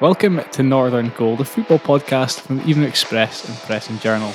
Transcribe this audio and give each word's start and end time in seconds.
Welcome 0.00 0.40
to 0.52 0.62
Northern 0.62 1.10
Gold, 1.10 1.42
a 1.42 1.44
football 1.44 1.78
podcast 1.78 2.40
from 2.40 2.56
the 2.56 2.66
Evening 2.66 2.88
Express 2.88 3.46
and 3.46 3.54
Press 3.58 3.90
and 3.90 4.00
Journal. 4.00 4.32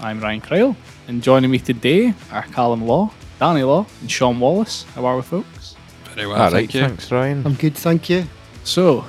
I'm 0.00 0.18
Ryan 0.20 0.40
Cryle, 0.40 0.76
and 1.06 1.22
joining 1.22 1.52
me 1.52 1.60
today 1.60 2.12
are 2.32 2.42
Callum 2.42 2.84
Law, 2.84 3.12
Danny 3.38 3.62
Law, 3.62 3.86
and 4.00 4.10
Sean 4.10 4.40
Wallace. 4.40 4.82
How 4.96 5.04
are 5.06 5.14
we, 5.14 5.22
folks? 5.22 5.76
Very 6.14 6.26
well, 6.26 6.42
All 6.42 6.50
thank 6.50 6.54
right, 6.70 6.74
you. 6.74 6.80
thanks, 6.80 7.12
Ryan. 7.12 7.46
I'm 7.46 7.54
good, 7.54 7.76
thank 7.76 8.10
you. 8.10 8.24
So, 8.64 9.04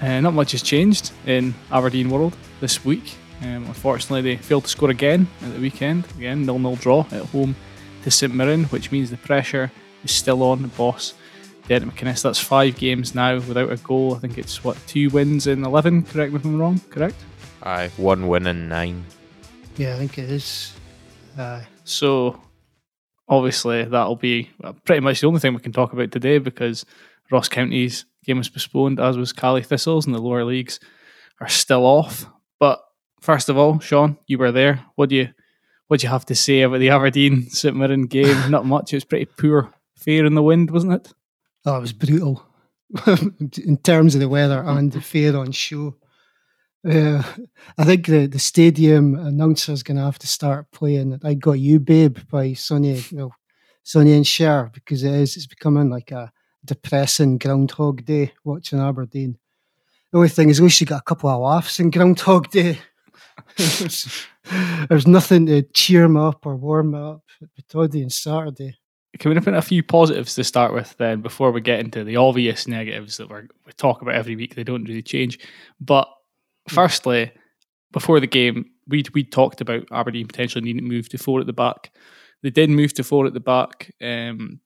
uh, 0.00 0.20
not 0.20 0.32
much 0.32 0.52
has 0.52 0.62
changed 0.62 1.10
in 1.26 1.56
Aberdeen 1.72 2.08
world 2.08 2.36
this 2.60 2.84
week. 2.84 3.16
Um, 3.42 3.64
unfortunately, 3.66 4.22
they 4.22 4.36
failed 4.36 4.62
to 4.64 4.70
score 4.70 4.90
again 4.90 5.26
at 5.42 5.54
the 5.54 5.60
weekend. 5.60 6.04
Again, 6.16 6.46
nil-nil 6.46 6.76
draw 6.76 7.00
at 7.10 7.22
home 7.26 7.56
to 8.04 8.12
St 8.12 8.32
Mirren, 8.32 8.64
which 8.66 8.92
means 8.92 9.10
the 9.10 9.16
pressure 9.16 9.72
is 10.04 10.12
still 10.12 10.44
on 10.44 10.62
the 10.62 10.68
boss. 10.68 11.14
Derek 11.68 11.84
McInnes, 11.84 12.22
that's 12.22 12.38
five 12.40 12.76
games 12.76 13.14
now 13.14 13.34
without 13.34 13.70
a 13.70 13.76
goal. 13.76 14.14
I 14.14 14.18
think 14.20 14.38
it's, 14.38 14.64
what, 14.64 14.78
two 14.86 15.10
wins 15.10 15.46
in 15.46 15.64
11? 15.64 16.04
Correct 16.04 16.32
me 16.32 16.38
if 16.38 16.44
I'm 16.44 16.58
wrong, 16.58 16.80
correct? 16.90 17.16
Aye, 17.62 17.90
one 17.98 18.26
win 18.26 18.46
in 18.46 18.68
nine. 18.68 19.04
Yeah, 19.76 19.94
I 19.94 19.98
think 19.98 20.16
it 20.18 20.30
is. 20.30 20.72
Uh, 21.38 21.60
So, 21.84 22.40
obviously, 23.28 23.84
that'll 23.84 24.16
be 24.16 24.50
uh, 24.64 24.72
pretty 24.84 25.00
much 25.00 25.20
the 25.20 25.26
only 25.26 25.40
thing 25.40 25.52
we 25.54 25.60
can 25.60 25.72
talk 25.72 25.92
about 25.92 26.10
today 26.10 26.38
because 26.38 26.86
Ross 27.30 27.48
County's 27.48 28.06
game 28.24 28.38
was 28.38 28.48
postponed, 28.48 28.98
as 28.98 29.18
was 29.18 29.32
Caley 29.34 29.62
Thistles, 29.62 30.06
and 30.06 30.14
the 30.14 30.20
lower 30.22 30.44
leagues 30.44 30.80
are 31.40 31.48
still 31.48 31.84
off. 31.84 32.26
But 32.58 32.80
first 33.20 33.48
of 33.50 33.58
all, 33.58 33.78
Sean, 33.78 34.16
you 34.26 34.38
were 34.38 34.52
there. 34.52 34.84
What 34.94 35.10
do 35.10 35.16
you 35.16 35.28
what 35.88 36.00
do 36.00 36.06
you 36.06 36.10
have 36.10 36.26
to 36.26 36.34
say 36.34 36.62
about 36.62 36.80
the 36.80 36.90
Aberdeen 36.90 37.48
St 37.48 37.74
Mirren 37.76 38.06
game? 38.06 38.50
Not 38.50 38.66
much. 38.66 38.92
It 38.92 38.96
was 38.96 39.04
pretty 39.04 39.24
poor 39.26 39.72
fare 39.96 40.26
in 40.26 40.34
the 40.34 40.42
wind, 40.42 40.70
wasn't 40.70 40.92
it? 40.94 41.12
Oh, 41.68 41.76
it 41.76 41.80
was 41.80 41.92
brutal 41.92 42.42
in 43.06 43.76
terms 43.84 44.14
of 44.14 44.22
the 44.22 44.28
weather 44.30 44.62
and 44.66 44.90
the 44.90 45.02
fare 45.02 45.36
on 45.36 45.52
show. 45.52 45.96
Uh, 46.88 47.22
I 47.76 47.84
think 47.84 48.06
the, 48.06 48.24
the 48.24 48.38
stadium 48.38 49.14
announcer's 49.14 49.82
going 49.82 49.98
to 49.98 50.04
have 50.04 50.18
to 50.20 50.26
start 50.26 50.70
playing 50.72 51.20
I 51.22 51.34
Got 51.34 51.58
You 51.58 51.78
Babe 51.78 52.16
by 52.30 52.54
Sonny, 52.54 53.04
well, 53.12 53.34
Sonny 53.82 54.14
and 54.14 54.26
Cher 54.26 54.70
because 54.72 55.04
it 55.04 55.12
is, 55.12 55.36
it's 55.36 55.46
becoming 55.46 55.90
like 55.90 56.10
a 56.10 56.32
depressing 56.64 57.36
Groundhog 57.36 58.06
Day 58.06 58.32
watching 58.44 58.80
Aberdeen. 58.80 59.36
The 60.10 60.16
only 60.16 60.30
thing 60.30 60.48
is, 60.48 60.60
at 60.60 60.62
least 60.62 60.80
you 60.80 60.86
got 60.86 61.00
a 61.00 61.04
couple 61.04 61.28
of 61.28 61.38
laughs 61.38 61.80
in 61.80 61.90
Groundhog 61.90 62.50
Day. 62.50 62.78
there's, 63.58 65.06
nothing 65.06 65.44
to 65.44 65.64
cheer 65.74 66.08
me 66.08 66.18
up 66.18 66.46
or 66.46 66.56
warm 66.56 66.92
me 66.92 66.98
up 66.98 67.24
at 67.42 67.48
Pittodrie 67.54 68.04
on 68.04 68.08
Saturday. 68.08 68.78
Can 69.18 69.32
we 69.32 69.40
put 69.40 69.54
a 69.54 69.62
few 69.62 69.82
positives 69.82 70.34
to 70.34 70.44
start 70.44 70.74
with 70.74 70.96
then 70.98 71.22
before 71.22 71.50
we 71.50 71.60
get 71.60 71.80
into 71.80 72.04
the 72.04 72.16
obvious 72.16 72.68
negatives 72.68 73.16
that 73.16 73.28
we're, 73.28 73.48
we 73.66 73.72
talk 73.72 74.02
about 74.02 74.14
every 74.14 74.36
week? 74.36 74.54
They 74.54 74.64
don't 74.64 74.84
really 74.84 75.02
change. 75.02 75.38
But 75.80 76.08
firstly, 76.68 77.32
before 77.90 78.20
the 78.20 78.26
game, 78.26 78.66
we 78.86 79.04
we 79.14 79.24
talked 79.24 79.60
about 79.60 79.88
Aberdeen 79.90 80.26
potentially 80.26 80.64
needing 80.64 80.82
to 80.82 80.88
move 80.88 81.08
to 81.08 81.18
four 81.18 81.40
at 81.40 81.46
the 81.46 81.52
back. 81.52 81.90
They 82.42 82.50
did 82.50 82.70
move 82.70 82.94
to 82.94 83.04
four 83.04 83.26
at 83.26 83.34
the 83.34 83.40
back, 83.40 83.92
um, 84.02 84.60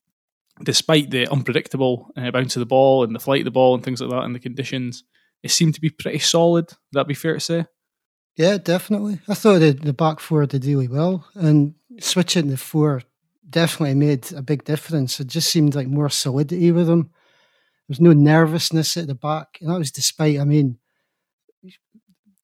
despite 0.62 1.10
the 1.10 1.26
unpredictable 1.28 2.10
uh, 2.16 2.30
bounce 2.30 2.56
of 2.56 2.60
the 2.60 2.66
ball 2.66 3.04
and 3.04 3.14
the 3.14 3.20
flight 3.20 3.40
of 3.40 3.46
the 3.46 3.50
ball 3.50 3.74
and 3.74 3.82
things 3.82 4.00
like 4.00 4.10
that, 4.10 4.24
and 4.24 4.34
the 4.34 4.40
conditions. 4.40 5.04
It 5.42 5.50
seemed 5.50 5.74
to 5.74 5.80
be 5.80 5.90
pretty 5.90 6.18
solid. 6.18 6.68
Would 6.68 6.98
that 6.98 7.08
be 7.08 7.14
fair 7.14 7.34
to 7.34 7.40
say? 7.40 7.66
Yeah, 8.36 8.58
definitely. 8.58 9.20
I 9.28 9.34
thought 9.34 9.58
the, 9.58 9.72
the 9.72 9.92
back 9.92 10.20
four 10.20 10.46
did 10.46 10.64
really 10.64 10.88
well, 10.88 11.26
and 11.34 11.74
switching 12.00 12.48
the 12.48 12.56
four 12.56 13.02
definitely 13.48 13.94
made 13.94 14.32
a 14.32 14.42
big 14.42 14.64
difference. 14.64 15.20
It 15.20 15.26
just 15.26 15.50
seemed 15.50 15.74
like 15.74 15.88
more 15.88 16.08
solidity 16.08 16.72
with 16.72 16.86
them. 16.86 17.02
There 17.02 17.88
was 17.88 18.00
no 18.00 18.12
nervousness 18.12 18.96
at 18.96 19.06
the 19.06 19.14
back, 19.14 19.58
and 19.60 19.70
that 19.70 19.78
was 19.78 19.90
despite. 19.90 20.38
I 20.38 20.44
mean, 20.44 20.78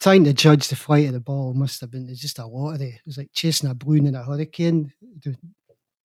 trying 0.00 0.25
to 0.25 0.32
judge 0.32 0.69
the 0.69 0.76
flight 0.76 1.06
of 1.06 1.12
the 1.12 1.20
ball 1.20 1.54
must 1.54 1.81
have 1.81 1.91
been 1.91 2.09
just 2.14 2.38
a 2.38 2.47
lottery. 2.47 2.94
It 2.97 3.06
was 3.06 3.19
like 3.19 3.31
chasing 3.32 3.70
a 3.70 3.75
balloon 3.75 4.06
in 4.06 4.14
a 4.14 4.25
hurricane. 4.25 4.92
The 5.22 5.36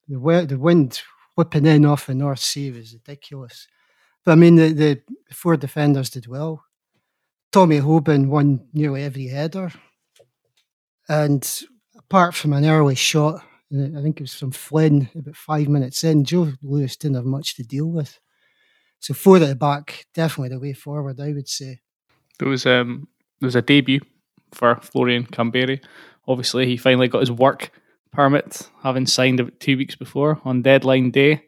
the, 0.07 0.45
the 0.47 0.59
wind 0.59 1.01
whipping 1.35 1.65
in 1.65 1.85
off 1.85 2.07
the 2.07 2.15
North 2.15 2.39
Sea 2.39 2.71
was 2.71 2.93
ridiculous. 2.93 3.67
But 4.25 4.33
I 4.33 4.35
mean, 4.35 4.55
the, 4.55 4.73
the 4.73 5.01
four 5.31 5.57
defenders 5.57 6.09
did 6.09 6.27
well. 6.27 6.63
Tommy 7.51 7.79
Hoban 7.79 8.27
won 8.27 8.67
nearly 8.73 9.03
every 9.03 9.27
header. 9.27 9.71
And 11.07 11.47
apart 11.97 12.33
from 12.33 12.53
an 12.53 12.65
early 12.65 12.95
shot, 12.95 13.43
I 13.73 14.01
think 14.01 14.19
it 14.19 14.23
was 14.23 14.35
from 14.35 14.51
Flynn 14.51 15.09
about 15.15 15.35
five 15.35 15.67
minutes 15.67 16.03
in, 16.03 16.25
Joe 16.25 16.51
Lewis 16.61 16.95
didn't 16.95 17.15
have 17.15 17.25
much 17.25 17.55
to 17.55 17.63
deal 17.63 17.87
with. 17.87 18.19
So 18.99 19.13
four 19.13 19.37
at 19.37 19.47
the 19.47 19.55
back, 19.55 20.05
definitely 20.13 20.49
the 20.49 20.59
way 20.59 20.73
forward, 20.73 21.19
I 21.19 21.33
would 21.33 21.49
say. 21.49 21.81
There 22.39 22.47
was 22.47 22.65
um 22.65 23.07
there 23.39 23.47
was 23.47 23.55
a 23.55 23.61
debut 23.61 24.01
for 24.53 24.75
Florian 24.77 25.25
Kamberi. 25.25 25.83
Obviously, 26.27 26.65
he 26.65 26.77
finally 26.77 27.07
got 27.07 27.19
his 27.19 27.31
work 27.31 27.71
permit, 28.11 28.69
having 28.83 29.05
signed 29.05 29.39
about 29.39 29.59
two 29.59 29.75
weeks 29.75 29.95
before 29.95 30.39
on 30.45 30.61
deadline 30.61 31.11
day, 31.11 31.43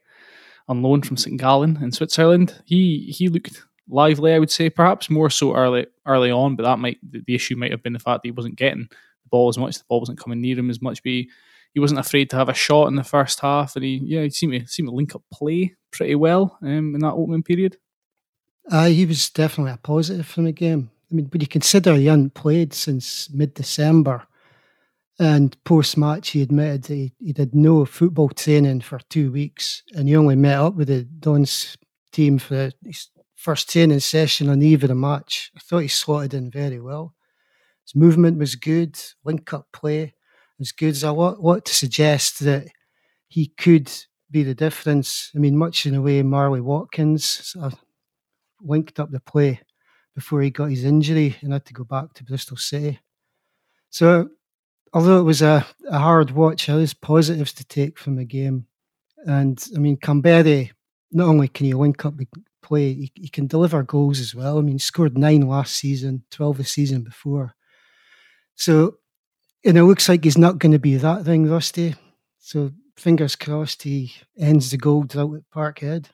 on 0.67 0.81
loan 0.81 1.01
from 1.01 1.15
St 1.15 1.39
Gallen 1.39 1.79
in 1.81 1.91
Switzerland. 1.91 2.61
He 2.65 3.13
he 3.15 3.29
looked 3.29 3.63
lively, 3.87 4.33
I 4.33 4.39
would 4.39 4.51
say, 4.51 4.69
perhaps 4.69 5.09
more 5.09 5.29
so 5.29 5.55
early 5.55 5.87
early 6.05 6.31
on, 6.31 6.55
but 6.55 6.63
that 6.63 6.79
might 6.79 6.97
the, 7.03 7.23
issue 7.33 7.55
might 7.55 7.71
have 7.71 7.83
been 7.83 7.93
the 7.93 7.99
fact 7.99 8.23
that 8.23 8.27
he 8.27 8.31
wasn't 8.31 8.57
getting 8.57 8.87
the 8.89 9.29
ball 9.29 9.47
as 9.47 9.57
much. 9.57 9.77
The 9.77 9.83
ball 9.87 9.99
wasn't 9.99 10.19
coming 10.19 10.41
near 10.41 10.57
him 10.57 10.69
as 10.69 10.81
much. 10.81 10.99
He, 11.03 11.29
he 11.75 11.81
wasn't 11.81 11.99
afraid 11.99 12.29
to 12.29 12.37
have 12.37 12.47
a 12.47 12.53
shot 12.53 12.87
in 12.87 12.95
the 12.95 13.03
first 13.03 13.41
half, 13.41 13.75
and 13.75 13.83
he 13.83 14.01
yeah 14.03 14.21
he 14.21 14.29
seemed 14.29 14.53
to 14.53 14.65
seemed 14.65 14.87
to 14.87 14.95
link 14.95 15.13
up 15.13 15.23
play 15.31 15.75
pretty 15.91 16.15
well 16.15 16.57
um, 16.63 16.95
in 16.95 16.99
that 17.01 17.13
opening 17.13 17.43
period. 17.43 17.77
Uh, 18.71 18.85
he 18.85 19.05
was 19.05 19.29
definitely 19.29 19.73
a 19.73 19.77
positive 19.77 20.25
from 20.25 20.45
the 20.45 20.53
game. 20.53 20.89
I 21.11 21.15
mean, 21.15 21.27
when 21.31 21.41
you 21.41 21.47
consider 21.47 21.93
he 21.93 22.07
hadn't 22.07 22.33
played 22.33 22.73
since 22.73 23.29
mid 23.29 23.53
December, 23.53 24.25
and 25.19 25.61
post 25.65 25.97
match 25.97 26.29
he 26.29 26.41
admitted 26.41 26.87
he, 26.87 27.13
he 27.19 27.33
did 27.33 27.53
no 27.53 27.83
football 27.85 28.29
training 28.29 28.79
for 28.79 28.99
two 29.09 29.29
weeks, 29.29 29.83
and 29.93 30.07
he 30.07 30.15
only 30.15 30.37
met 30.37 30.57
up 30.57 30.75
with 30.75 30.87
the 30.87 31.03
Dons 31.03 31.77
team 32.13 32.39
for 32.39 32.71
his 32.85 33.09
first 33.35 33.69
training 33.69 33.99
session 33.99 34.49
on 34.49 34.59
the 34.59 34.67
eve 34.67 34.83
of 34.83 34.89
the 34.89 34.95
match. 34.95 35.51
I 35.57 35.59
thought 35.59 35.79
he 35.79 35.89
slotted 35.89 36.33
in 36.33 36.49
very 36.49 36.79
well. 36.79 37.13
His 37.83 37.95
movement 37.95 38.39
was 38.39 38.55
good, 38.55 38.97
link 39.25 39.51
up 39.51 39.67
play 39.73 40.13
was 40.59 40.71
good. 40.71 40.89
as 40.89 41.03
I 41.03 41.11
want, 41.11 41.43
lot 41.43 41.65
to 41.65 41.73
suggest 41.73 42.39
that 42.41 42.67
he 43.27 43.47
could 43.47 43.91
be 44.31 44.43
the 44.43 44.55
difference. 44.55 45.31
I 45.35 45.39
mean, 45.39 45.57
much 45.57 45.85
in 45.85 45.93
the 45.93 46.01
way 46.01 46.21
Marley 46.23 46.61
Watkins 46.61 47.25
sort 47.25 47.65
of 47.65 47.79
linked 48.61 48.99
up 48.99 49.11
the 49.11 49.19
play 49.19 49.61
before 50.15 50.41
he 50.41 50.49
got 50.49 50.69
his 50.69 50.85
injury 50.85 51.35
and 51.41 51.53
had 51.53 51.65
to 51.65 51.73
go 51.73 51.83
back 51.83 52.13
to 52.13 52.23
Bristol 52.23 52.57
City. 52.57 52.99
So, 53.89 54.29
although 54.93 55.19
it 55.19 55.23
was 55.23 55.41
a, 55.41 55.65
a 55.89 55.99
hard 55.99 56.31
watch, 56.31 56.67
there 56.67 56.79
is 56.79 56.93
positives 56.93 57.53
to 57.53 57.65
take 57.65 57.99
from 57.99 58.15
the 58.15 58.25
game. 58.25 58.67
And 59.25 59.63
I 59.75 59.79
mean, 59.79 59.97
Kamberi, 59.97 60.71
not 61.11 61.27
only 61.27 61.47
can 61.47 61.65
he 61.65 61.73
link 61.73 62.05
up 62.05 62.17
the 62.17 62.27
play, 62.61 62.93
he, 62.93 63.11
he 63.15 63.27
can 63.27 63.47
deliver 63.47 63.83
goals 63.83 64.19
as 64.19 64.33
well. 64.33 64.57
I 64.57 64.61
mean, 64.61 64.75
he 64.75 64.79
scored 64.79 65.17
nine 65.17 65.41
last 65.41 65.75
season, 65.75 66.23
12 66.31 66.57
the 66.57 66.63
season 66.63 67.03
before. 67.03 67.55
So, 68.55 68.97
and 69.65 69.77
it 69.77 69.83
looks 69.83 70.07
like 70.07 70.23
he's 70.23 70.37
not 70.37 70.59
going 70.59 70.71
to 70.71 70.79
be 70.79 70.95
that 70.97 71.25
thing, 71.25 71.49
Rusty. 71.49 71.95
So, 72.39 72.71
fingers 72.95 73.35
crossed 73.35 73.83
he 73.83 74.13
ends 74.37 74.71
the 74.71 74.77
goal 74.77 75.03
drought 75.03 75.35
at 75.35 75.49
Parkhead. 75.53 76.07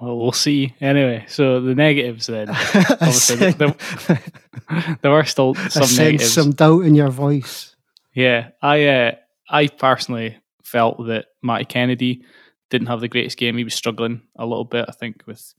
Well, 0.00 0.16
we'll 0.16 0.32
see. 0.32 0.74
Anyway, 0.80 1.24
so 1.28 1.60
the 1.60 1.74
negatives 1.74 2.26
then. 2.28 2.48
I 2.50 2.84
Obviously, 3.00 3.52
sense, 3.52 3.56
there, 3.56 4.96
there 5.02 5.10
were 5.10 5.24
still 5.24 5.54
I 5.56 5.68
some 5.68 5.82
sense 5.84 5.98
negatives. 5.98 6.32
some 6.32 6.52
doubt 6.52 6.84
in 6.84 6.94
your 6.94 7.10
voice. 7.10 7.74
Yeah, 8.14 8.50
I 8.62 8.86
uh, 8.86 9.12
I 9.50 9.66
personally 9.66 10.38
felt 10.62 11.04
that 11.06 11.26
Matty 11.42 11.64
Kennedy 11.64 12.22
didn't 12.70 12.88
have 12.88 13.00
the 13.00 13.08
greatest 13.08 13.38
game. 13.38 13.56
He 13.56 13.64
was 13.64 13.74
struggling 13.74 14.22
a 14.36 14.46
little 14.46 14.64
bit. 14.64 14.84
I 14.88 14.92
think 14.92 15.22
with 15.26 15.52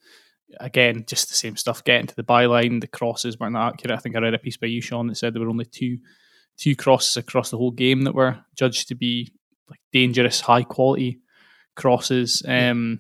again 0.60 1.04
just 1.08 1.30
the 1.30 1.36
same 1.36 1.56
stuff, 1.56 1.84
getting 1.84 2.08
to 2.08 2.16
the 2.16 2.24
byline, 2.24 2.82
the 2.82 2.88
crosses 2.88 3.40
weren't 3.40 3.54
that 3.54 3.74
accurate. 3.74 3.98
I 3.98 4.02
think 4.02 4.16
I 4.16 4.20
read 4.20 4.34
a 4.34 4.40
piece 4.40 4.58
by 4.58 4.68
you, 4.68 4.82
Sean, 4.82 5.08
that 5.08 5.16
said 5.16 5.34
there 5.34 5.42
were 5.42 5.50
only 5.50 5.66
two 5.66 5.98
two 6.58 6.76
crosses 6.76 7.16
across 7.18 7.50
the 7.50 7.58
whole 7.58 7.72
game 7.72 8.02
that 8.02 8.16
were 8.16 8.38
judged 8.56 8.90
to 8.90 8.96
be 8.96 9.32
like 9.70 9.80
dangerous, 9.94 10.42
high 10.42 10.64
quality 10.64 11.20
crosses. 11.76 12.44
Um, 12.46 13.00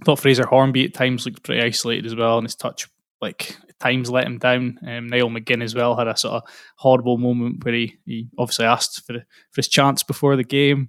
I 0.00 0.04
thought 0.04 0.20
Fraser 0.20 0.46
Hornby 0.46 0.84
at 0.84 0.94
times 0.94 1.24
looked 1.24 1.42
pretty 1.42 1.62
isolated 1.62 2.06
as 2.06 2.14
well, 2.14 2.38
and 2.38 2.46
his 2.46 2.54
touch 2.54 2.88
like 3.20 3.56
at 3.68 3.78
times 3.78 4.10
let 4.10 4.26
him 4.26 4.38
down. 4.38 4.78
Um, 4.86 5.08
Niall 5.08 5.30
McGinn 5.30 5.62
as 5.62 5.74
well 5.74 5.96
had 5.96 6.08
a 6.08 6.16
sort 6.16 6.34
of 6.34 6.50
horrible 6.76 7.18
moment 7.18 7.64
where 7.64 7.74
he, 7.74 7.96
he 8.04 8.28
obviously 8.38 8.66
asked 8.66 9.04
for, 9.06 9.14
for 9.14 9.56
his 9.56 9.68
chance 9.68 10.02
before 10.02 10.36
the 10.36 10.44
game. 10.44 10.88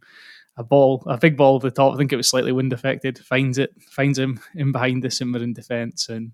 A 0.58 0.64
ball, 0.64 1.04
a 1.06 1.18
big 1.18 1.36
ball 1.36 1.58
at 1.58 1.64
the 1.64 1.72
top. 1.72 1.94
I 1.94 1.98
think 1.98 2.14
it 2.14 2.18
was 2.18 2.30
slightly 2.30 2.54
wind 2.54 2.72
affected. 2.72 3.20
Finds 3.20 3.58
it, 3.58 3.72
finds 3.82 4.18
him 4.18 4.40
in 4.56 4.72
behind 4.72 5.04
the 5.04 5.12
St 5.12 5.30
Mirren 5.30 5.54
defence, 5.54 6.08
and 6.08 6.32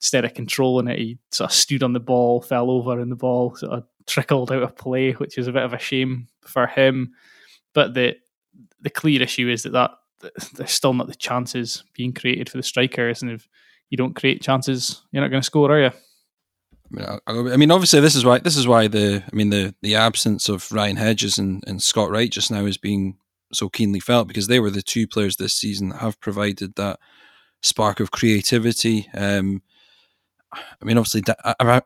instead 0.00 0.24
of 0.24 0.34
controlling 0.34 0.88
it, 0.88 0.98
he 0.98 1.18
sort 1.30 1.50
of 1.50 1.54
stood 1.54 1.84
on 1.84 1.92
the 1.92 2.00
ball, 2.00 2.42
fell 2.42 2.70
over, 2.70 2.98
and 2.98 3.12
the 3.12 3.16
ball 3.16 3.54
sort 3.54 3.72
of 3.72 3.84
trickled 4.06 4.50
out 4.50 4.64
of 4.64 4.76
play, 4.76 5.12
which 5.12 5.38
is 5.38 5.46
a 5.46 5.52
bit 5.52 5.62
of 5.62 5.72
a 5.72 5.78
shame 5.78 6.26
for 6.40 6.66
him. 6.66 7.12
But 7.72 7.94
the 7.94 8.16
the 8.80 8.90
clear 8.90 9.22
issue 9.22 9.48
is 9.48 9.62
that 9.62 9.72
that 9.72 9.92
there's 10.54 10.72
still 10.72 10.94
not 10.94 11.06
the 11.06 11.14
chances 11.14 11.84
being 11.94 12.12
created 12.12 12.48
for 12.48 12.56
the 12.56 12.62
strikers, 12.64 13.22
and 13.22 13.30
if 13.30 13.48
you 13.90 13.96
don't 13.96 14.16
create 14.16 14.42
chances, 14.42 15.02
you're 15.12 15.22
not 15.22 15.30
going 15.30 15.42
to 15.42 15.46
score, 15.46 15.70
are 15.70 15.82
you? 15.84 15.90
I 17.26 17.56
mean, 17.56 17.70
obviously, 17.70 18.00
this 18.00 18.14
is 18.14 18.24
why 18.24 18.38
this 18.38 18.56
is 18.56 18.66
why 18.66 18.88
the 18.88 19.22
I 19.30 19.34
mean 19.34 19.50
the 19.50 19.74
the 19.82 19.94
absence 19.94 20.48
of 20.48 20.70
Ryan 20.72 20.96
Hedges 20.96 21.38
and, 21.38 21.62
and 21.66 21.82
Scott 21.82 22.10
Wright 22.10 22.30
just 22.30 22.50
now 22.50 22.66
is 22.66 22.76
being 22.76 23.16
so 23.52 23.68
keenly 23.68 24.00
felt 24.00 24.28
because 24.28 24.46
they 24.46 24.60
were 24.60 24.70
the 24.70 24.82
two 24.82 25.06
players 25.06 25.36
this 25.36 25.54
season 25.54 25.90
that 25.90 26.00
have 26.00 26.20
provided 26.20 26.74
that 26.76 26.98
spark 27.62 28.00
of 28.00 28.10
creativity. 28.10 29.08
Um, 29.14 29.62
I 30.52 30.84
mean, 30.84 30.98
obviously, 30.98 31.22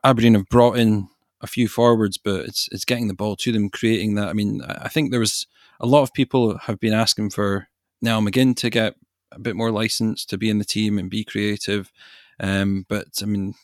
Aberdeen 0.03 0.33
have 0.33 0.49
brought 0.49 0.77
in 0.77 1.07
a 1.41 1.47
few 1.47 1.67
forwards, 1.67 2.17
but 2.17 2.45
it's 2.45 2.67
it's 2.71 2.85
getting 2.85 3.07
the 3.07 3.13
ball 3.13 3.35
to 3.37 3.51
them, 3.51 3.69
creating 3.69 4.15
that. 4.15 4.29
I 4.29 4.33
mean, 4.33 4.61
I 4.61 4.89
think 4.89 5.11
there 5.11 5.19
was 5.19 5.47
a 5.79 5.85
lot 5.85 6.01
of 6.01 6.13
people 6.13 6.57
have 6.57 6.79
been 6.79 6.93
asking 6.93 7.29
for 7.29 7.67
Niall 8.01 8.21
McGinn 8.21 8.55
to 8.57 8.69
get 8.69 8.95
a 9.31 9.39
bit 9.39 9.55
more 9.55 9.71
license 9.71 10.25
to 10.25 10.37
be 10.37 10.49
in 10.49 10.57
the 10.57 10.65
team 10.65 10.97
and 10.97 11.09
be 11.09 11.23
creative. 11.23 11.91
Um, 12.39 12.85
but 12.87 13.07
I 13.21 13.25
mean, 13.25 13.55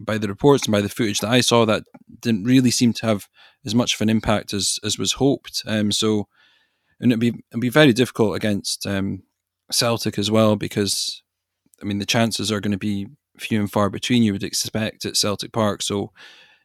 by 0.00 0.18
the 0.18 0.28
reports 0.28 0.64
and 0.64 0.72
by 0.72 0.80
the 0.80 0.88
footage 0.88 1.20
that 1.20 1.30
I 1.30 1.40
saw, 1.40 1.64
that 1.64 1.84
didn't 2.20 2.44
really 2.44 2.70
seem 2.70 2.92
to 2.94 3.06
have 3.06 3.28
as 3.64 3.74
much 3.74 3.94
of 3.94 4.00
an 4.00 4.08
impact 4.08 4.52
as 4.52 4.78
as 4.84 4.98
was 4.98 5.14
hoped. 5.14 5.62
Um, 5.66 5.92
so, 5.92 6.28
and 7.00 7.12
it'd 7.12 7.20
be 7.20 7.28
it'd 7.50 7.60
be 7.60 7.68
very 7.68 7.92
difficult 7.92 8.36
against 8.36 8.86
um, 8.86 9.22
Celtic 9.70 10.18
as 10.18 10.30
well 10.30 10.56
because 10.56 11.22
I 11.82 11.84
mean 11.84 11.98
the 11.98 12.06
chances 12.06 12.50
are 12.50 12.60
going 12.60 12.72
to 12.72 12.78
be 12.78 13.06
few 13.38 13.60
and 13.60 13.70
far 13.70 13.90
between. 13.90 14.22
You 14.22 14.32
would 14.32 14.42
expect 14.42 15.04
at 15.04 15.16
Celtic 15.16 15.52
Park. 15.52 15.82
So, 15.82 16.12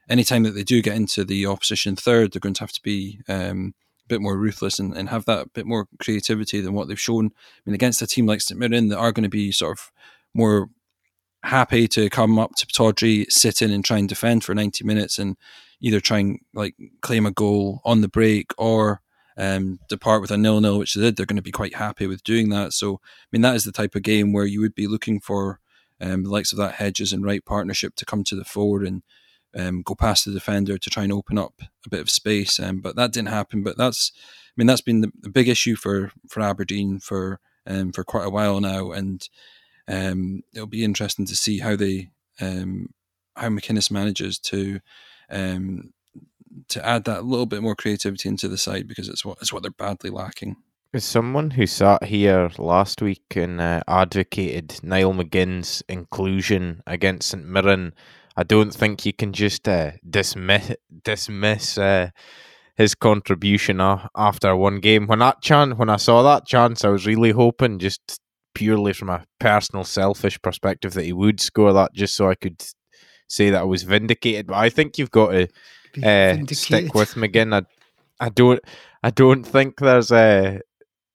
anytime 0.09 0.44
that 0.44 0.51
they 0.51 0.63
do 0.63 0.81
get 0.81 0.95
into 0.95 1.24
the 1.24 1.45
opposition 1.45 1.95
third, 1.95 2.33
they're 2.33 2.39
going 2.39 2.56
to 2.56 2.63
have 2.63 2.71
to 2.74 2.81
be 2.81 3.21
um, 3.27 3.74
a 4.06 4.07
bit 4.07 4.21
more 4.21 4.38
ruthless 4.38 4.80
and, 4.80 4.95
and 4.95 5.09
have 5.09 5.25
that 5.25 5.53
bit 5.53 5.65
more 5.65 5.88
creativity 6.00 6.62
than 6.62 6.74
what 6.74 6.88
they've 6.88 7.00
shown. 7.00 7.27
I 7.27 7.62
mean, 7.65 7.75
against 7.75 8.01
a 8.01 8.07
team 8.07 8.25
like 8.25 8.41
St 8.41 8.59
Mirren 8.59 8.89
that 8.89 8.97
are 8.97 9.12
going 9.12 9.24
to 9.24 9.29
be 9.29 9.51
sort 9.51 9.77
of 9.77 9.91
more 10.33 10.69
happy 11.44 11.88
to 11.89 12.09
come 12.09 12.39
up 12.39 12.56
to 12.56 12.65
Pittodrie, 12.65 13.29
sit 13.29 13.62
in 13.62 13.71
and 13.71 13.83
try 13.83 13.97
and 13.97 14.07
defend 14.07 14.44
for 14.44 14.56
90 14.56 14.83
minutes 14.86 15.19
and 15.19 15.36
either 15.81 16.00
try 16.00 16.19
and 16.19 16.39
like 16.53 16.75
claim 17.01 17.25
a 17.25 17.31
goal 17.31 17.81
on 17.83 18.01
the 18.01 18.07
break 18.07 18.51
or 18.57 19.01
um, 19.38 19.80
depart 19.89 20.21
with 20.21 20.31
a 20.31 20.38
nil-nil, 20.38 20.77
which 20.77 20.94
they 20.94 21.01
did. 21.01 21.15
They're 21.15 21.25
going 21.25 21.38
to 21.38 21.41
be 21.41 21.51
quite 21.51 21.75
happy 21.75 22.07
with 22.07 22.24
doing 22.24 22.50
that. 22.50 22.74
So, 22.74 22.95
I 22.95 23.27
mean, 23.31 23.41
that 23.41 23.56
is 23.56 23.63
the 23.63 23.71
type 23.71 23.95
of 23.95 24.03
game 24.03 24.33
where 24.33 24.45
you 24.45 24.62
would 24.62 24.75
be 24.75 24.88
looking 24.88 25.19
for 25.19 25.59
um, 26.01 26.24
the 26.24 26.30
likes 26.30 26.51
of 26.51 26.57
that 26.57 26.75
Hedges 26.75 27.13
and 27.13 27.24
Wright 27.24 27.44
partnership 27.44 27.95
to 27.95 28.06
come 28.06 28.24
to 28.25 28.35
the 28.35 28.45
forward 28.45 28.85
and 28.85 29.03
um, 29.56 29.81
go 29.83 29.95
past 29.95 30.25
the 30.25 30.31
defender 30.31 30.77
to 30.77 30.89
try 30.89 31.03
and 31.03 31.13
open 31.13 31.38
up 31.38 31.53
a 31.85 31.89
bit 31.89 32.01
of 32.01 32.09
space. 32.09 32.59
Um, 32.59 32.81
but 32.81 32.95
that 32.95 33.12
didn't 33.12 33.30
happen. 33.30 33.63
But 33.63 33.77
that's, 33.77 34.12
I 34.15 34.53
mean, 34.57 34.68
that's 34.68 34.81
been 34.81 35.01
the, 35.01 35.12
the 35.19 35.30
big 35.30 35.47
issue 35.47 35.75
for 35.75 36.12
for 36.29 36.41
Aberdeen 36.41 37.00
for 37.00 37.39
um, 37.65 37.91
for 37.91 38.03
quite 38.03 38.25
a 38.25 38.29
while 38.29 38.59
now, 38.59 38.91
and 38.91 39.27
um, 39.88 40.41
it'll 40.53 40.68
be 40.68 40.83
interesting 40.83 41.25
to 41.27 41.36
see 41.36 41.59
how 41.59 41.75
they 41.75 42.09
um, 42.41 42.89
how 43.36 43.50
McInnes 43.50 43.91
manages 43.91 44.38
to 44.39 44.79
um, 45.29 45.94
to 46.69 46.85
add 46.85 47.05
that 47.05 47.25
little 47.25 47.45
bit 47.45 47.61
more 47.61 47.75
creativity 47.75 48.29
into 48.29 48.47
the 48.47 48.57
side 48.57 48.88
because 48.88 49.07
it's 49.09 49.25
what 49.25 49.38
it's 49.41 49.53
what 49.53 49.63
they're 49.63 49.71
badly 49.71 50.09
lacking. 50.09 50.55
As 50.94 51.03
someone 51.03 51.51
who 51.51 51.65
sat 51.65 52.03
here 52.03 52.51
last 52.59 53.01
week 53.01 53.35
and 53.35 53.59
uh, 53.59 53.81
advocated 53.88 54.79
Niall 54.83 55.13
McGinn's 55.13 55.81
inclusion 55.89 56.83
against 56.85 57.29
St 57.29 57.44
Mirren 57.44 57.94
I 58.35 58.44
don't 58.44 58.73
think 58.73 59.05
you 59.05 59.13
can 59.13 59.31
just 59.33 59.67
uh, 59.67 59.91
dismiss 60.09 60.71
dismiss 61.03 61.77
uh, 61.77 62.09
his 62.75 62.95
contribution 62.95 63.79
after 64.15 64.55
one 64.55 64.79
game. 64.79 65.07
When 65.07 65.19
that 65.19 65.41
chance, 65.41 65.75
when 65.75 65.89
I 65.89 65.97
saw 65.97 66.23
that 66.23 66.47
chance, 66.47 66.83
I 66.83 66.89
was 66.89 67.05
really 67.05 67.31
hoping, 67.31 67.77
just 67.77 68.19
purely 68.55 68.94
from 68.94 69.09
a 69.09 69.25
personal, 69.39 69.83
selfish 69.83 70.41
perspective, 70.41 70.94
that 70.94 71.05
he 71.05 71.13
would 71.13 71.39
score 71.39 71.73
that, 71.73 71.94
just 71.94 72.15
so 72.15 72.29
I 72.29 72.35
could 72.35 72.63
say 73.27 73.51
that 73.51 73.61
I 73.61 73.65
was 73.65 73.83
vindicated. 73.83 74.47
But 74.47 74.57
I 74.57 74.69
think 74.69 74.97
you've 74.97 75.11
got 75.11 75.31
to 75.31 75.47
uh, 76.01 76.38
stick 76.51 76.94
with 76.94 77.16
McGinn. 77.16 77.54
I, 77.54 78.25
I 78.25 78.30
don't, 78.30 78.60
I 79.04 79.10
don't 79.10 79.44
think 79.44 79.80
there's 79.80 80.12
a 80.12 80.62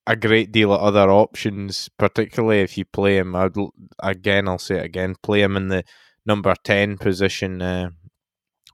a 0.06 0.16
great 0.16 0.50
deal 0.52 0.72
of 0.72 0.80
other 0.80 1.10
options, 1.10 1.90
particularly 1.98 2.60
if 2.62 2.78
you 2.78 2.84
play 2.86 3.18
him. 3.18 3.36
I'd, 3.36 3.54
again, 3.98 4.48
I'll 4.48 4.58
say 4.58 4.76
it 4.78 4.84
again: 4.84 5.16
play 5.22 5.42
him 5.42 5.56
in 5.56 5.68
the 5.68 5.84
number 6.24 6.54
10 6.64 6.98
position 6.98 7.60
uh, 7.62 7.90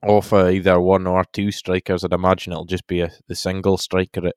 off 0.03 0.33
uh, 0.33 0.49
either 0.49 0.81
one 0.81 1.07
or 1.07 1.25
two 1.33 1.51
strikers. 1.51 2.05
I'd 2.05 2.13
imagine 2.13 2.53
it'll 2.53 2.65
just 2.65 2.87
be 2.87 3.01
a, 3.01 3.11
the 3.29 3.35
single 3.35 3.79
striker 3.79 4.27
at 4.27 4.37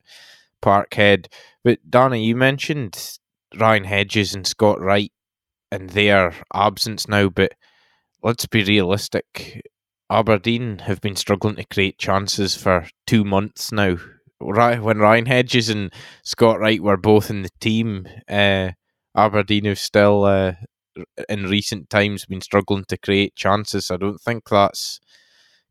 Parkhead. 0.62 1.28
But 1.64 1.80
Danny, 1.90 2.24
you 2.24 2.36
mentioned 2.36 3.18
Ryan 3.58 3.86
Hedges 3.86 4.34
and 4.34 4.46
Scott 4.48 4.80
Wright 4.80 5.12
and 5.72 5.90
their 5.90 6.34
absence 6.54 7.08
now, 7.08 7.30
but 7.30 7.54
let's 8.24 8.46
be 8.46 8.64
realistic. 8.64 9.62
Aberdeen 10.10 10.80
have 10.80 11.02
been 11.02 11.16
struggling 11.16 11.56
to 11.58 11.66
create 11.66 11.98
chances 11.98 12.56
for 12.56 12.88
two 13.06 13.24
months 13.24 13.72
now. 13.72 13.98
When 14.40 15.00
Ryan 15.00 15.26
Hedges 15.26 15.70
and 15.70 15.92
Scott 16.24 16.60
Wright 16.60 16.82
were 16.82 16.98
both 16.98 17.30
in 17.30 17.42
the 17.42 17.50
team, 17.60 18.08
uh, 18.30 18.72
Aberdeen 19.16 19.66
have 19.66 19.80
still 19.80 20.24
uh, 20.26 20.54
in 21.28 21.44
recent 21.46 21.90
times 21.90 22.26
been 22.26 22.42
struggling 22.42 22.86
to 22.86 22.98
create 22.98 23.36
chances. 23.36 23.92
I 23.92 23.98
don't 23.98 24.22
think 24.22 24.50
that's 24.50 25.00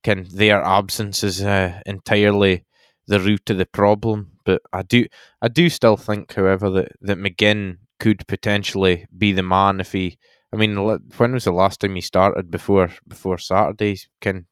can 0.02 0.26
their 0.32 0.62
absence 0.62 1.24
is 1.24 1.42
uh, 1.42 1.80
entirely 1.86 2.64
the 3.06 3.20
root 3.20 3.50
of 3.50 3.58
the 3.58 3.66
problem. 3.66 4.32
But 4.44 4.62
I 4.72 4.82
do 4.82 5.06
I 5.42 5.48
do 5.48 5.68
still 5.68 5.96
think, 5.96 6.34
however, 6.34 6.70
that 6.70 6.92
that 7.00 7.18
McGinn 7.18 7.78
could 7.98 8.26
potentially 8.26 9.06
be 9.16 9.32
the 9.32 9.42
man 9.42 9.80
if 9.80 9.92
he. 9.92 10.18
I 10.52 10.56
mean, 10.56 10.76
when 11.16 11.32
was 11.32 11.44
the 11.44 11.52
last 11.52 11.81
time 11.81 11.94
he 11.94 12.00
started 12.00 12.50
before 12.50 12.90
before 13.06 13.38
Saturday? 13.38 13.98
Can 14.20 14.46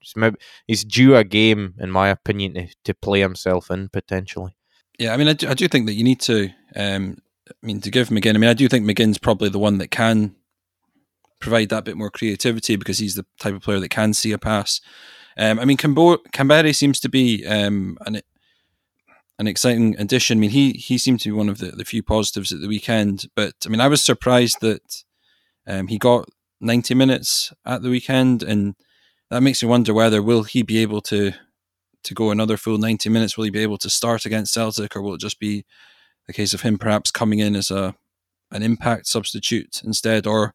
he's 0.67 0.83
due 0.83 1.15
a 1.15 1.23
game, 1.23 1.73
in 1.79 1.89
my 1.89 2.09
opinion, 2.09 2.53
to, 2.53 2.67
to 2.83 2.93
play 2.93 3.21
himself 3.21 3.71
in 3.71 3.89
potentially. 3.89 4.55
Yeah, 4.99 5.13
I 5.13 5.17
mean, 5.17 5.27
I 5.27 5.33
do, 5.33 5.49
I 5.49 5.53
do 5.53 5.67
think 5.67 5.87
that 5.87 5.93
you 5.93 6.03
need 6.03 6.19
to. 6.21 6.49
Um, 6.75 7.17
I 7.49 7.65
mean, 7.65 7.81
to 7.81 7.91
give 7.91 8.09
McGinn. 8.09 8.35
I 8.35 8.39
mean, 8.39 8.49
I 8.49 8.53
do 8.53 8.67
think 8.67 8.85
McGinn's 8.85 9.17
probably 9.17 9.49
the 9.49 9.59
one 9.59 9.77
that 9.77 9.91
can 9.91 10.35
provide 11.39 11.69
that 11.69 11.85
bit 11.85 11.97
more 11.97 12.09
creativity 12.09 12.75
because 12.75 12.99
he's 12.99 13.15
the 13.15 13.25
type 13.39 13.53
of 13.53 13.61
player 13.61 13.79
that 13.79 13.89
can 13.89 14.13
see 14.13 14.31
a 14.31 14.37
pass. 14.37 14.81
Um, 15.37 15.59
I 15.59 15.65
mean, 15.65 15.77
Cambo- 15.77 16.23
Kamberi 16.33 16.75
seems 16.75 16.99
to 17.01 17.09
be 17.09 17.45
um, 17.45 17.97
an 18.05 18.21
an 19.37 19.47
exciting 19.47 19.95
addition. 19.99 20.37
I 20.37 20.41
mean, 20.41 20.49
he 20.51 20.71
he 20.71 20.97
seemed 20.97 21.19
to 21.21 21.29
be 21.29 21.33
one 21.33 21.49
of 21.49 21.59
the, 21.59 21.71
the 21.71 21.85
few 21.85 22.03
positives 22.03 22.51
at 22.51 22.61
the 22.61 22.67
weekend. 22.67 23.27
But 23.35 23.53
I 23.65 23.69
mean, 23.69 23.81
I 23.81 23.87
was 23.87 24.03
surprised 24.03 24.57
that 24.61 25.03
um, 25.67 25.87
he 25.87 25.97
got 25.97 26.29
90 26.61 26.93
minutes 26.95 27.53
at 27.65 27.81
the 27.81 27.89
weekend, 27.89 28.43
and 28.43 28.75
that 29.29 29.41
makes 29.41 29.61
me 29.61 29.69
wonder 29.69 29.93
whether 29.93 30.21
will 30.21 30.43
he 30.43 30.63
be 30.63 30.79
able 30.79 31.01
to 31.01 31.33
to 32.03 32.13
go 32.13 32.29
another 32.29 32.55
full 32.55 32.77
90 32.77 33.09
minutes? 33.09 33.35
Will 33.35 33.45
he 33.45 33.49
be 33.49 33.63
able 33.63 33.79
to 33.79 33.89
start 33.89 34.25
against 34.25 34.53
Celtic, 34.53 34.95
or 34.95 35.01
will 35.01 35.15
it 35.15 35.21
just 35.21 35.39
be 35.39 35.65
the 36.27 36.33
case 36.33 36.53
of 36.53 36.61
him 36.61 36.77
perhaps 36.77 37.11
coming 37.11 37.39
in 37.39 37.55
as 37.55 37.71
a 37.71 37.95
an 38.51 38.61
impact 38.61 39.07
substitute 39.07 39.81
instead, 39.83 40.27
or 40.27 40.53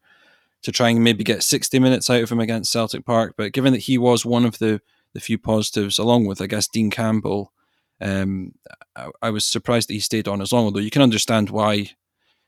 to 0.62 0.72
try 0.72 0.90
and 0.90 1.02
maybe 1.02 1.24
get 1.24 1.42
60 1.42 1.78
minutes 1.78 2.10
out 2.10 2.22
of 2.22 2.30
him 2.30 2.40
against 2.40 2.70
Celtic 2.70 3.04
Park. 3.04 3.34
But 3.36 3.52
given 3.52 3.72
that 3.72 3.80
he 3.82 3.98
was 3.98 4.26
one 4.26 4.44
of 4.44 4.58
the, 4.58 4.80
the 5.14 5.20
few 5.20 5.38
positives, 5.38 5.98
along 5.98 6.26
with, 6.26 6.40
I 6.40 6.46
guess, 6.46 6.68
Dean 6.68 6.90
Campbell, 6.90 7.52
um, 8.00 8.52
I, 8.94 9.08
I, 9.22 9.30
was 9.30 9.44
surprised 9.44 9.88
that 9.88 9.94
he 9.94 10.00
stayed 10.00 10.28
on 10.28 10.40
as 10.40 10.52
long. 10.52 10.64
Although 10.64 10.80
you 10.80 10.90
can 10.90 11.02
understand 11.02 11.50
why 11.50 11.90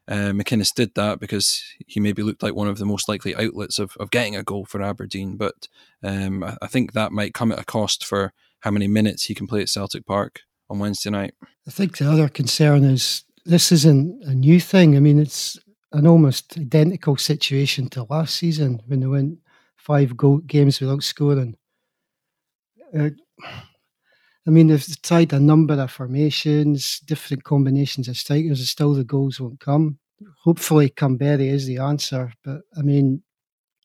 uh, 0.09 0.33
McInnes 0.33 0.75
did 0.75 0.95
that 0.95 1.21
because 1.21 1.63
he 1.87 2.01
maybe 2.01 2.23
looked 2.23 2.43
like 2.43 2.55
one 2.55 2.69
of 2.69 2.79
the 2.79 2.85
most 2.85 3.09
likely 3.09 3.37
outlets 3.37 3.79
of, 3.79 3.97
of 3.99 4.11
getting 4.11 4.37
a 4.37 4.43
goal 4.43 4.65
for 4.65 4.83
Aberdeen. 4.83 5.37
But 5.37 5.69
um, 6.03 6.43
I, 6.43 6.57
I 6.63 6.67
think 6.67 6.93
that 6.93 7.13
might 7.13 7.35
come 7.35 7.53
at 7.53 7.61
a 7.61 7.65
cost 7.65 8.05
for 8.05 8.33
how 8.61 8.71
many 8.71 8.89
minutes 8.89 9.25
he 9.25 9.35
can 9.35 9.47
play 9.47 9.63
at 9.63 9.69
Celtic 9.69 10.07
Park 10.07 10.41
on 10.69 10.79
Wednesday 10.79 11.11
night. 11.11 11.35
I 11.67 11.71
think 11.71 11.99
the 11.99 12.11
other 12.11 12.29
concern 12.29 12.85
is 12.85 13.25
this 13.45 13.71
isn't 13.73 14.25
a 14.25 14.35
new 14.35 14.61
thing. 14.61 14.97
I 14.97 15.01
mean, 15.01 15.21
it's 15.21 15.59
an 15.93 16.07
almost 16.07 16.59
identical 16.59 17.17
situation 17.17 17.89
to 17.91 18.05
last 18.05 18.37
season 18.37 18.83
when 18.87 19.01
they 19.01 19.07
went 19.07 19.39
five 19.77 20.17
goal 20.17 20.39
games 20.39 20.81
without 20.81 21.03
scoring. 21.03 21.57
Uh, 22.99 23.11
I 24.47 24.51
mean, 24.51 24.69
they've 24.69 25.03
tried 25.03 25.33
a 25.33 25.41
number 25.41 25.75
of 25.75 25.91
formations, 25.91 27.01
different 27.01 27.45
combinations 27.45 28.09
of 28.09 28.17
strikers, 28.17 28.59
and 28.59 28.69
still 28.69 28.95
the 28.95 29.05
goals 29.05 29.41
won't 29.41 29.61
come. 29.61 29.99
Hopefully, 30.43 30.91
Kamberi 30.91 31.49
is 31.49 31.67
the 31.67 31.79
answer. 31.79 32.33
But 32.45 32.63
I 32.77 32.83
mean, 32.83 33.23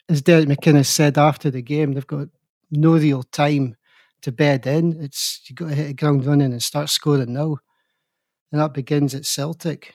as 0.09 0.21
Derek 0.21 0.47
McInnes 0.47 0.87
said 0.87 1.17
after 1.17 1.51
the 1.51 1.61
game, 1.61 1.93
they've 1.93 2.07
got 2.07 2.27
no 2.71 2.93
real 2.93 3.23
time 3.23 3.75
to 4.21 4.31
bed 4.31 4.65
in. 4.65 4.99
It's 5.01 5.41
you've 5.47 5.57
got 5.57 5.69
to 5.69 5.75
hit 5.75 5.87
the 5.87 5.93
ground 5.93 6.25
running 6.25 6.51
and 6.51 6.63
start 6.63 6.89
scoring 6.89 7.33
now. 7.33 7.57
And 8.51 8.61
that 8.61 8.73
begins 8.73 9.13
at 9.13 9.25
Celtic 9.25 9.93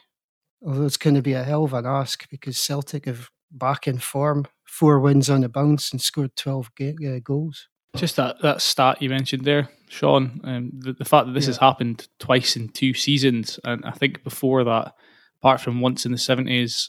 although 0.64 0.86
it's 0.86 0.96
going 0.96 1.14
to 1.14 1.22
be 1.22 1.32
a 1.32 1.44
hell 1.44 1.64
of 1.64 1.74
an 1.74 1.86
ask 1.86 2.28
because 2.30 2.58
Celtic 2.58 3.06
have 3.06 3.30
back 3.50 3.86
in 3.86 3.98
form, 3.98 4.46
four 4.64 5.00
wins 5.00 5.28
on 5.28 5.42
the 5.42 5.48
bounce 5.48 5.92
and 5.92 6.00
scored 6.00 6.34
12 6.36 6.70
uh, 6.80 7.18
goals. 7.22 7.68
Just 7.96 8.16
that, 8.16 8.40
that 8.42 8.62
stat 8.62 9.02
you 9.02 9.10
mentioned 9.10 9.44
there, 9.44 9.68
Sean, 9.88 10.40
um, 10.44 10.70
the, 10.74 10.94
the 10.94 11.04
fact 11.04 11.26
that 11.26 11.32
this 11.32 11.44
yeah. 11.44 11.50
has 11.50 11.56
happened 11.58 12.08
twice 12.18 12.56
in 12.56 12.68
two 12.70 12.94
seasons, 12.94 13.60
and 13.64 13.84
I 13.84 13.90
think 13.90 14.24
before 14.24 14.64
that, 14.64 14.94
apart 15.40 15.60
from 15.60 15.80
once 15.80 16.06
in 16.06 16.12
the 16.12 16.18
seventies, 16.18 16.88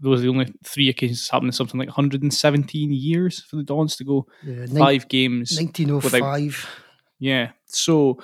those 0.00 0.20
are 0.20 0.22
the 0.22 0.28
only 0.28 0.52
three 0.64 0.88
occasions 0.88 1.28
happening. 1.28 1.48
in 1.48 1.52
something 1.52 1.78
like 1.78 1.88
117 1.88 2.92
years 2.92 3.42
for 3.42 3.56
the 3.56 3.62
Dons 3.62 3.96
to 3.96 4.04
go 4.04 4.26
Yeah, 4.42 4.66
five 4.66 5.08
games. 5.08 5.56
1905. 5.56 6.66
Yeah. 7.18 7.50
So, 7.66 8.18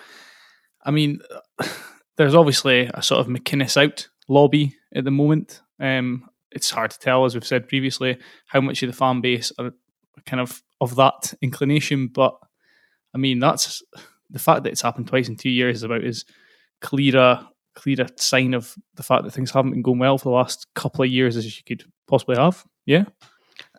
I 0.85 0.91
mean, 0.91 1.21
there's 2.17 2.35
obviously 2.35 2.91
a 2.95 3.03
sort 3.03 3.21
of 3.21 3.27
McInnes 3.27 3.77
out 3.77 4.09
lobby 4.29 4.77
at 4.95 5.05
the 5.05 5.11
moment. 5.11 5.61
Um, 5.79 6.29
it's 6.51 6.71
hard 6.71 6.93
to 6.93 6.99
tell, 6.99 7.25
as 7.25 7.35
we've 7.35 7.47
said 7.47 7.69
previously, 7.69 8.19
how 8.47 8.61
much 8.63 8.83
of 8.83 8.91
the 8.91 8.97
fan 8.97 9.21
base 9.21 9.53
are 9.59 9.73
kind 10.25 10.41
of 10.41 10.63
of 10.81 10.97
that 10.97 11.35
inclination. 11.43 12.09
But 12.09 12.37
I 13.15 13.19
mean, 13.19 13.39
that's 13.39 13.83
the 14.31 14.39
fact 14.39 14.63
that 14.63 14.71
it's 14.71 14.83
happened 14.83 15.09
twice 15.09 15.29
in 15.29 15.37
two 15.37 15.51
years 15.51 15.77
is 15.77 15.83
about 15.83 16.05
as 16.05 16.25
clear 16.81 17.17
a 17.17 17.49
clear 17.75 18.01
a 18.01 18.09
sign 18.17 18.55
of 18.55 18.75
the 18.95 19.03
fact 19.03 19.25
that 19.25 19.33
things 19.33 19.51
haven't 19.51 19.73
been 19.73 19.83
going 19.83 19.99
well 19.99 20.19
for 20.19 20.31
the 20.31 20.37
last 20.37 20.67
couple 20.75 21.05
of 21.05 21.11
years 21.11 21.37
as 21.37 21.45
you 21.45 21.63
could 21.65 21.85
possibly 22.09 22.37
have. 22.37 22.65
Yeah. 22.87 23.05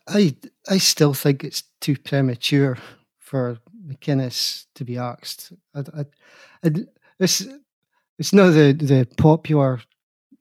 I 0.07 0.35
I 0.69 0.77
still 0.77 1.13
think 1.13 1.43
it's 1.43 1.63
too 1.81 1.97
premature 1.97 2.77
for 3.19 3.57
McInnes 3.85 4.65
to 4.75 4.85
be 4.85 4.97
axed. 4.97 5.51
I, 5.75 5.79
I, 5.79 6.05
I, 6.63 6.71
it's 7.19 7.45
it's 8.17 8.33
not 8.33 8.51
the 8.51 8.73
the 8.73 9.07
popular 9.17 9.81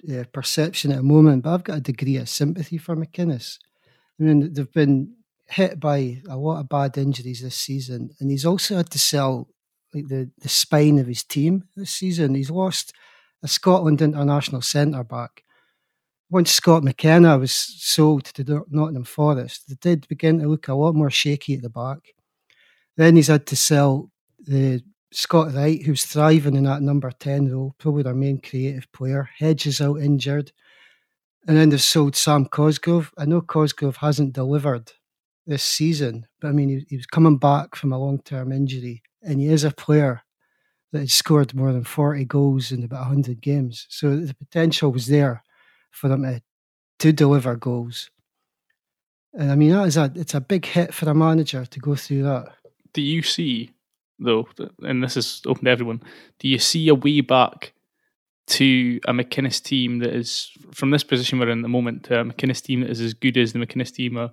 uh, 0.09 0.25
perception 0.33 0.93
at 0.93 0.99
the 0.99 1.03
moment, 1.03 1.43
but 1.43 1.55
I've 1.55 1.65
got 1.65 1.79
a 1.79 1.81
degree 1.81 2.17
of 2.17 2.29
sympathy 2.29 2.79
for 2.79 2.95
McInnes. 2.95 3.59
I 4.21 4.23
mean, 4.23 4.53
they've 4.53 4.73
been 4.73 5.15
hit 5.49 5.81
by 5.81 6.21
a 6.29 6.37
lot 6.37 6.61
of 6.61 6.69
bad 6.69 6.99
injuries 6.99 7.43
this 7.43 7.57
season, 7.57 8.11
and 8.21 8.31
he's 8.31 8.47
also 8.47 8.76
had 8.76 8.91
to 8.91 8.99
sell 8.99 9.49
like 9.95 10.09
the 10.09 10.31
the 10.38 10.49
spine 10.49 10.99
of 10.99 11.07
his 11.07 11.25
team 11.25 11.65
this 11.76 11.91
season. 11.91 12.35
He's 12.35 12.50
lost 12.50 12.93
a 13.43 13.49
Scotland 13.49 14.03
international 14.03 14.62
centre 14.62 15.05
back 15.05 15.43
once 16.31 16.53
Scott 16.53 16.83
McKenna 16.83 17.38
was 17.38 17.53
sold 17.53 18.25
to 18.25 18.65
Nottingham 18.69 19.05
Forest, 19.05 19.69
they 19.69 19.76
did 19.81 20.09
begin 20.09 20.41
to 20.41 20.49
look 20.49 20.69
a 20.69 20.75
lot 20.75 20.95
more 20.95 21.11
shaky 21.11 21.55
at 21.55 21.62
the 21.62 21.71
back. 21.71 21.99
Then 22.97 23.17
he's 23.17 23.29
had 23.29 23.47
to 23.47 23.57
sell 23.57 24.11
the 24.41 24.83
Scott 25.12 25.55
Wright, 25.55 25.83
who's 25.83 26.05
thriving 26.05 26.57
in 26.57 26.65
that 26.65 26.83
number 26.83 27.11
10 27.11 27.53
role, 27.53 27.75
probably 27.79 28.03
their 28.03 28.15
main 28.15 28.41
creative 28.41 28.91
player. 28.93 29.29
Hedges 29.38 29.81
out 29.81 30.00
injured. 30.00 30.53
And 31.47 31.57
then 31.57 31.69
they've 31.69 31.81
sold 31.81 32.17
Sam 32.17 32.47
Cosgrove. 32.47 33.12
I 33.17 33.25
know 33.25 33.41
Cosgrove 33.41 33.99
hasn't 33.99 34.33
delivered 34.33 34.91
this 35.47 35.62
season, 35.62 36.26
but 36.41 36.49
I 36.49 36.53
mean, 36.53 36.69
he, 36.69 36.87
he 36.88 36.97
was 36.97 37.07
coming 37.07 37.38
back 37.38 37.76
from 37.76 37.93
a 37.93 37.99
long 37.99 38.21
term 38.21 38.53
injury, 38.53 39.03
and 39.23 39.41
he 39.41 39.47
is 39.47 39.65
a 39.65 39.71
player 39.71 40.23
that 40.93 41.00
has 41.00 41.12
scored 41.12 41.55
more 41.55 41.73
than 41.73 41.85
40 41.85 42.25
goals 42.25 42.73
in 42.73 42.83
about 42.83 43.00
100 43.00 43.41
games. 43.41 43.87
So 43.91 44.17
the 44.17 44.35
potential 44.35 44.91
was 44.91 45.07
there 45.07 45.43
for 45.91 46.09
them 46.09 46.23
to, 46.23 46.43
to 47.00 47.12
deliver 47.12 47.57
goals. 47.57 48.11
And 49.35 49.53
I 49.53 49.55
mean, 49.55 49.71
that 49.71 49.87
is 49.87 49.97
a 49.97 50.11
it's 50.15 50.35
a 50.35 50.41
big 50.41 50.65
hit 50.65 50.95
for 50.95 51.09
a 51.09 51.15
manager 51.15 51.67
to 51.67 51.81
go 51.81 51.95
through 51.95 52.23
that. 52.23 52.55
Do 52.95 53.03
you 53.03 53.23
see, 53.23 53.73
though, 54.19 54.49
and 54.83 55.03
this 55.03 55.17
is 55.17 55.43
open 55.47 55.67
to 55.67 55.71
everyone, 55.71 56.03
do 56.38 56.49
you 56.49 56.59
see 56.59 56.88
a 56.88 56.95
way 56.95 57.21
back 57.21 57.75
to 58.47 59.00
a 59.07 59.12
McInnes 59.12 59.62
team 59.62 59.99
that 59.99 60.15
is, 60.15 60.50
from 60.73 60.91
this 60.91 61.03
position 61.03 61.38
we're 61.38 61.50
in 61.50 61.59
at 61.59 61.62
the 61.62 61.69
moment, 61.69 62.05
to 62.05 62.21
a 62.21 62.25
McInnes 62.25 62.62
team 62.62 62.81
that 62.81 62.91
is 62.91 63.00
as 63.00 63.12
good 63.12 63.37
as 63.37 63.53
the 63.53 63.59
McInnes 63.59 63.93
team 63.93 64.17
of 64.17 64.31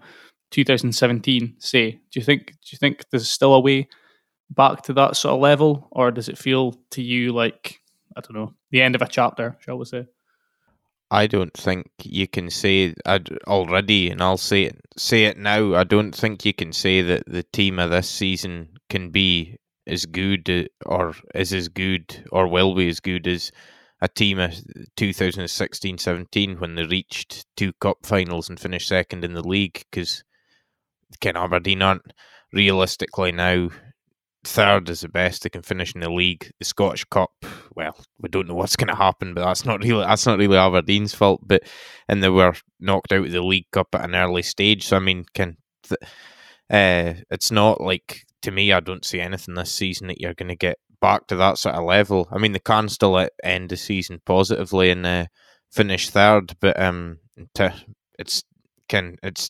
2017, 0.53 1.55
say? 1.57 1.91
Do 1.91 2.19
you 2.19 2.21
think, 2.21 2.47
do 2.47 2.69
you 2.71 2.77
think 2.77 3.09
there's 3.09 3.27
still 3.27 3.55
a 3.55 3.59
way 3.59 3.89
back 4.51 4.83
to 4.83 4.93
that 4.93 5.17
sort 5.17 5.33
of 5.33 5.41
level? 5.41 5.87
Or 5.91 6.11
does 6.11 6.29
it 6.29 6.37
feel 6.37 6.75
to 6.91 7.01
you 7.01 7.33
like, 7.33 7.81
I 8.15 8.21
don't 8.21 8.35
know, 8.35 8.53
the 8.69 8.81
end 8.81 8.95
of 8.95 9.01
a 9.01 9.07
chapter, 9.07 9.57
shall 9.59 9.77
we 9.77 9.85
say? 9.85 10.05
I 11.09 11.27
don't 11.27 11.53
think 11.53 11.91
you 12.03 12.27
can 12.27 12.49
say 12.49 12.93
I'd 13.05 13.29
already, 13.47 14.09
and 14.09 14.21
I'll 14.21 14.37
say 14.37 14.63
it 14.63 14.79
say 14.97 15.25
it 15.25 15.37
now. 15.37 15.75
I 15.75 15.83
don't 15.83 16.15
think 16.15 16.43
you 16.43 16.53
can 16.53 16.71
say 16.71 17.01
that 17.03 17.23
the 17.27 17.43
team 17.43 17.77
of 17.77 17.91
this 17.91 18.09
season 18.09 18.69
can 18.89 19.11
be 19.11 19.57
as 19.85 20.05
good 20.05 20.69
or 20.85 21.13
is 21.35 21.53
as 21.53 21.67
good 21.67 22.25
or 22.31 22.47
will 22.47 22.73
be 22.73 22.89
as 22.89 22.99
good 22.99 23.27
as 23.27 23.51
a 24.01 24.07
team 24.07 24.39
of 24.39 24.51
2016-17 24.97 26.59
when 26.59 26.75
they 26.75 26.83
reached 26.83 27.45
two 27.55 27.73
cup 27.73 27.97
finals 28.03 28.49
and 28.49 28.59
finished 28.59 28.87
second 28.87 29.23
in 29.23 29.33
the 29.33 29.47
league 29.47 29.83
because 29.91 30.23
Ken 31.19 31.37
Aberdeen 31.37 31.81
aren't 31.81 32.13
realistically 32.51 33.31
now 33.31 33.69
third 34.43 34.89
is 34.89 35.01
the 35.01 35.09
best 35.09 35.43
they 35.43 35.49
can 35.49 35.61
finish 35.61 35.95
in 35.95 36.01
the 36.01 36.09
league. 36.09 36.51
The 36.59 36.65
Scottish 36.65 37.05
Cup, 37.05 37.31
well, 37.75 37.97
we 38.19 38.29
don't 38.29 38.47
know 38.47 38.55
what's 38.55 38.75
going 38.75 38.89
to 38.89 38.95
happen, 38.95 39.33
but 39.33 39.45
that's 39.45 39.65
not 39.65 39.81
really 39.81 40.03
that's 40.05 40.25
not 40.25 40.37
really 40.37 40.57
Aberdeen's 40.57 41.13
fault. 41.13 41.41
But 41.43 41.63
and 42.07 42.21
they 42.21 42.29
were 42.29 42.53
knocked 42.79 43.11
out 43.11 43.25
of 43.25 43.31
the 43.31 43.41
League 43.41 43.71
Cup 43.71 43.87
at 43.93 44.05
an 44.05 44.15
early 44.15 44.41
stage. 44.41 44.85
So 44.85 44.97
I 44.97 44.99
mean, 44.99 45.25
can 45.33 45.57
uh, 46.69 47.13
it's 47.29 47.51
not 47.51 47.81
like 47.81 48.23
to 48.41 48.51
me. 48.51 48.71
I 48.71 48.79
don't 48.79 49.05
see 49.05 49.19
anything 49.19 49.55
this 49.55 49.73
season 49.73 50.07
that 50.07 50.19
you're 50.19 50.33
going 50.33 50.49
to 50.49 50.55
get 50.55 50.77
back 51.01 51.27
to 51.27 51.35
that 51.37 51.57
sort 51.57 51.75
of 51.75 51.85
level. 51.85 52.27
I 52.31 52.37
mean, 52.37 52.51
they 52.53 52.59
can 52.59 52.89
still 52.89 53.27
end 53.43 53.69
the 53.69 53.77
season 53.77 54.21
positively 54.25 54.89
and 54.89 55.05
uh, 55.05 55.25
finish 55.71 56.09
third, 56.09 56.55
but 56.59 56.79
um, 56.81 57.19
to, 57.55 57.73
it's 58.19 58.43
can 58.89 59.17
it's 59.23 59.49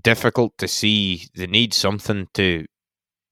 difficult 0.00 0.56
to 0.58 0.68
see. 0.68 1.26
They 1.34 1.46
need 1.46 1.74
something 1.74 2.28
to 2.34 2.66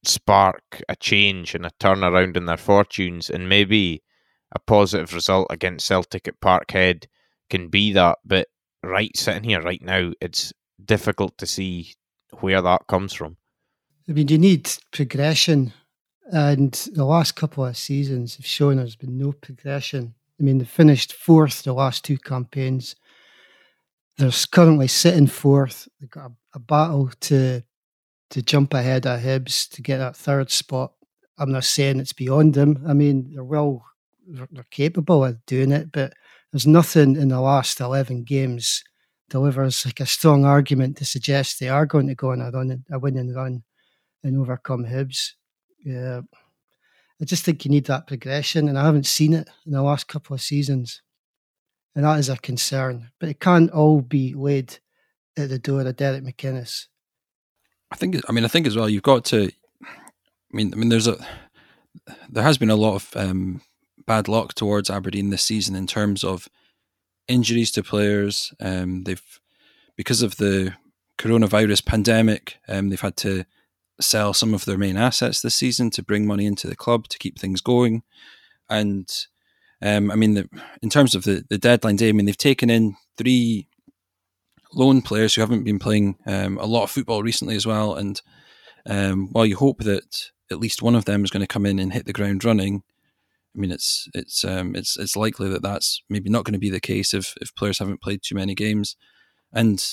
spark 0.05 0.81
a 0.89 0.95
change 0.95 1.55
and 1.55 1.65
a 1.65 1.71
turnaround 1.79 2.35
in 2.37 2.45
their 2.45 2.57
fortunes, 2.57 3.29
and 3.29 3.47
maybe 3.49 4.03
a 4.51 4.59
positive 4.59 5.13
result 5.13 5.47
against 5.49 5.87
Celtic 5.87 6.27
at 6.27 6.39
Parkhead 6.39 7.05
can 7.49 7.69
be 7.69 7.93
that. 7.93 8.19
But 8.25 8.47
right 8.83 9.15
sitting 9.15 9.43
here 9.43 9.61
right 9.61 9.81
now, 9.81 10.11
it's 10.21 10.53
difficult 10.83 11.37
to 11.37 11.45
see 11.47 11.93
where 12.39 12.61
that 12.61 12.87
comes 12.87 13.13
from. 13.13 13.37
I 14.09 14.11
mean, 14.11 14.27
you 14.27 14.37
need 14.37 14.69
progression, 14.91 15.73
and 16.31 16.73
the 16.93 17.05
last 17.05 17.33
couple 17.35 17.65
of 17.65 17.77
seasons 17.77 18.35
have 18.35 18.45
shown 18.45 18.77
there's 18.77 18.95
been 18.95 19.17
no 19.17 19.31
progression. 19.31 20.15
I 20.39 20.43
mean, 20.43 20.57
they 20.57 20.65
finished 20.65 21.13
fourth 21.13 21.63
the 21.63 21.73
last 21.73 22.03
two 22.03 22.17
campaigns. 22.17 22.95
They're 24.17 24.31
currently 24.51 24.87
sitting 24.87 25.27
fourth. 25.27 25.87
They've 25.99 26.09
got 26.09 26.31
a, 26.31 26.31
a 26.53 26.59
battle 26.59 27.09
to 27.21 27.63
to 28.29 28.41
jump 28.41 28.73
ahead 28.73 29.05
of 29.05 29.21
Hibs 29.21 29.69
to 29.69 29.81
get 29.83 29.99
that 29.99 30.15
third 30.15 30.49
spot. 30.49 30.93
I'm 31.37 31.51
not 31.51 31.65
saying 31.65 31.99
it's 31.99 32.13
beyond 32.13 32.55
them. 32.55 32.83
I 32.87 32.93
mean, 32.93 33.31
they're 33.33 33.43
well, 33.43 33.85
they're 34.27 34.65
capable 34.71 35.23
of 35.23 35.45
doing 35.45 35.71
it, 35.71 35.91
but 35.91 36.13
there's 36.51 36.65
nothing 36.65 37.15
in 37.15 37.27
the 37.27 37.39
last 37.39 37.79
11 37.79 38.23
games 38.23 38.83
delivers 39.29 39.85
like 39.85 39.99
a 39.99 40.05
strong 40.05 40.45
argument 40.45 40.97
to 40.97 41.05
suggest 41.05 41.59
they 41.59 41.69
are 41.69 41.85
going 41.85 42.07
to 42.07 42.15
go 42.15 42.31
on 42.31 42.41
a 42.41 42.49
run, 42.51 42.83
a 42.91 42.99
winning 42.99 43.33
run, 43.33 43.63
and 44.23 44.37
overcome 44.37 44.85
Hibs. 44.85 45.33
Yeah, 45.85 46.21
I 47.21 47.25
just 47.25 47.45
think 47.45 47.65
you 47.65 47.71
need 47.71 47.85
that 47.85 48.07
progression, 48.07 48.67
and 48.67 48.77
I 48.77 48.85
haven't 48.85 49.05
seen 49.05 49.33
it 49.33 49.47
in 49.65 49.73
the 49.73 49.81
last 49.81 50.07
couple 50.07 50.33
of 50.33 50.41
seasons, 50.41 51.01
and 51.95 52.03
that 52.05 52.19
is 52.19 52.29
a 52.29 52.37
concern. 52.37 53.11
But 53.19 53.29
it 53.29 53.39
can't 53.39 53.71
all 53.71 54.01
be 54.01 54.33
laid 54.33 54.79
at 55.37 55.49
the 55.49 55.59
door 55.59 55.81
of 55.81 55.95
Derek 55.95 56.23
McInnes. 56.23 56.87
I 57.91 57.95
think. 57.95 58.17
I 58.27 58.31
mean, 58.31 58.45
I 58.45 58.47
think 58.47 58.67
as 58.67 58.75
well. 58.75 58.89
You've 58.89 59.03
got 59.03 59.25
to. 59.25 59.51
I 59.83 60.55
mean, 60.55 60.73
I 60.73 60.77
mean, 60.77 60.89
there's 60.89 61.07
a. 61.07 61.17
There 62.29 62.43
has 62.43 62.57
been 62.57 62.69
a 62.69 62.75
lot 62.75 62.95
of 62.95 63.15
um, 63.15 63.61
bad 64.05 64.27
luck 64.27 64.53
towards 64.55 64.89
Aberdeen 64.89 65.29
this 65.29 65.43
season 65.43 65.75
in 65.75 65.87
terms 65.87 66.23
of 66.23 66.47
injuries 67.27 67.71
to 67.71 67.83
players. 67.83 68.53
Um, 68.59 69.03
they've 69.03 69.21
because 69.95 70.21
of 70.21 70.37
the 70.37 70.73
coronavirus 71.19 71.85
pandemic, 71.85 72.57
um, 72.67 72.89
they've 72.89 72.99
had 72.99 73.17
to 73.17 73.45
sell 74.01 74.33
some 74.33 74.53
of 74.53 74.65
their 74.65 74.77
main 74.77 74.97
assets 74.97 75.41
this 75.41 75.55
season 75.55 75.91
to 75.91 76.03
bring 76.03 76.25
money 76.25 76.45
into 76.45 76.67
the 76.67 76.75
club 76.75 77.07
to 77.07 77.19
keep 77.19 77.37
things 77.37 77.61
going. 77.61 78.01
And 78.69 79.07
um, 79.81 80.09
I 80.09 80.15
mean, 80.15 80.33
the, 80.33 80.49
in 80.81 80.89
terms 80.89 81.13
of 81.13 81.23
the, 81.23 81.45
the 81.49 81.57
deadline 81.57 81.97
day, 81.97 82.09
I 82.09 82.11
mean, 82.11 82.25
they've 82.25 82.37
taken 82.37 82.69
in 82.69 82.95
three 83.17 83.67
loan 84.73 85.01
players 85.01 85.35
who 85.35 85.41
haven't 85.41 85.63
been 85.63 85.79
playing 85.79 86.17
um, 86.25 86.57
a 86.57 86.65
lot 86.65 86.83
of 86.83 86.91
football 86.91 87.23
recently 87.23 87.55
as 87.55 87.65
well. 87.65 87.95
And 87.95 88.21
um, 88.85 89.29
while 89.31 89.45
you 89.45 89.55
hope 89.55 89.79
that 89.79 90.31
at 90.51 90.59
least 90.59 90.81
one 90.81 90.95
of 90.95 91.05
them 91.05 91.23
is 91.23 91.31
going 91.31 91.41
to 91.41 91.47
come 91.47 91.65
in 91.65 91.79
and 91.79 91.93
hit 91.93 92.05
the 92.05 92.13
ground 92.13 92.43
running, 92.43 92.83
I 93.55 93.59
mean, 93.59 93.71
it's 93.71 94.07
it's 94.13 94.43
um, 94.43 94.75
it's 94.75 94.97
it's 94.97 95.15
likely 95.15 95.47
that 95.49 95.61
that's 95.61 96.01
maybe 96.09 96.29
not 96.29 96.43
going 96.43 96.53
to 96.53 96.59
be 96.59 96.71
the 96.71 96.79
case 96.79 97.13
if 97.13 97.35
if 97.39 97.53
players 97.55 97.79
haven't 97.79 98.01
played 98.01 98.21
too 98.23 98.35
many 98.35 98.55
games, 98.55 98.95
and 99.51 99.83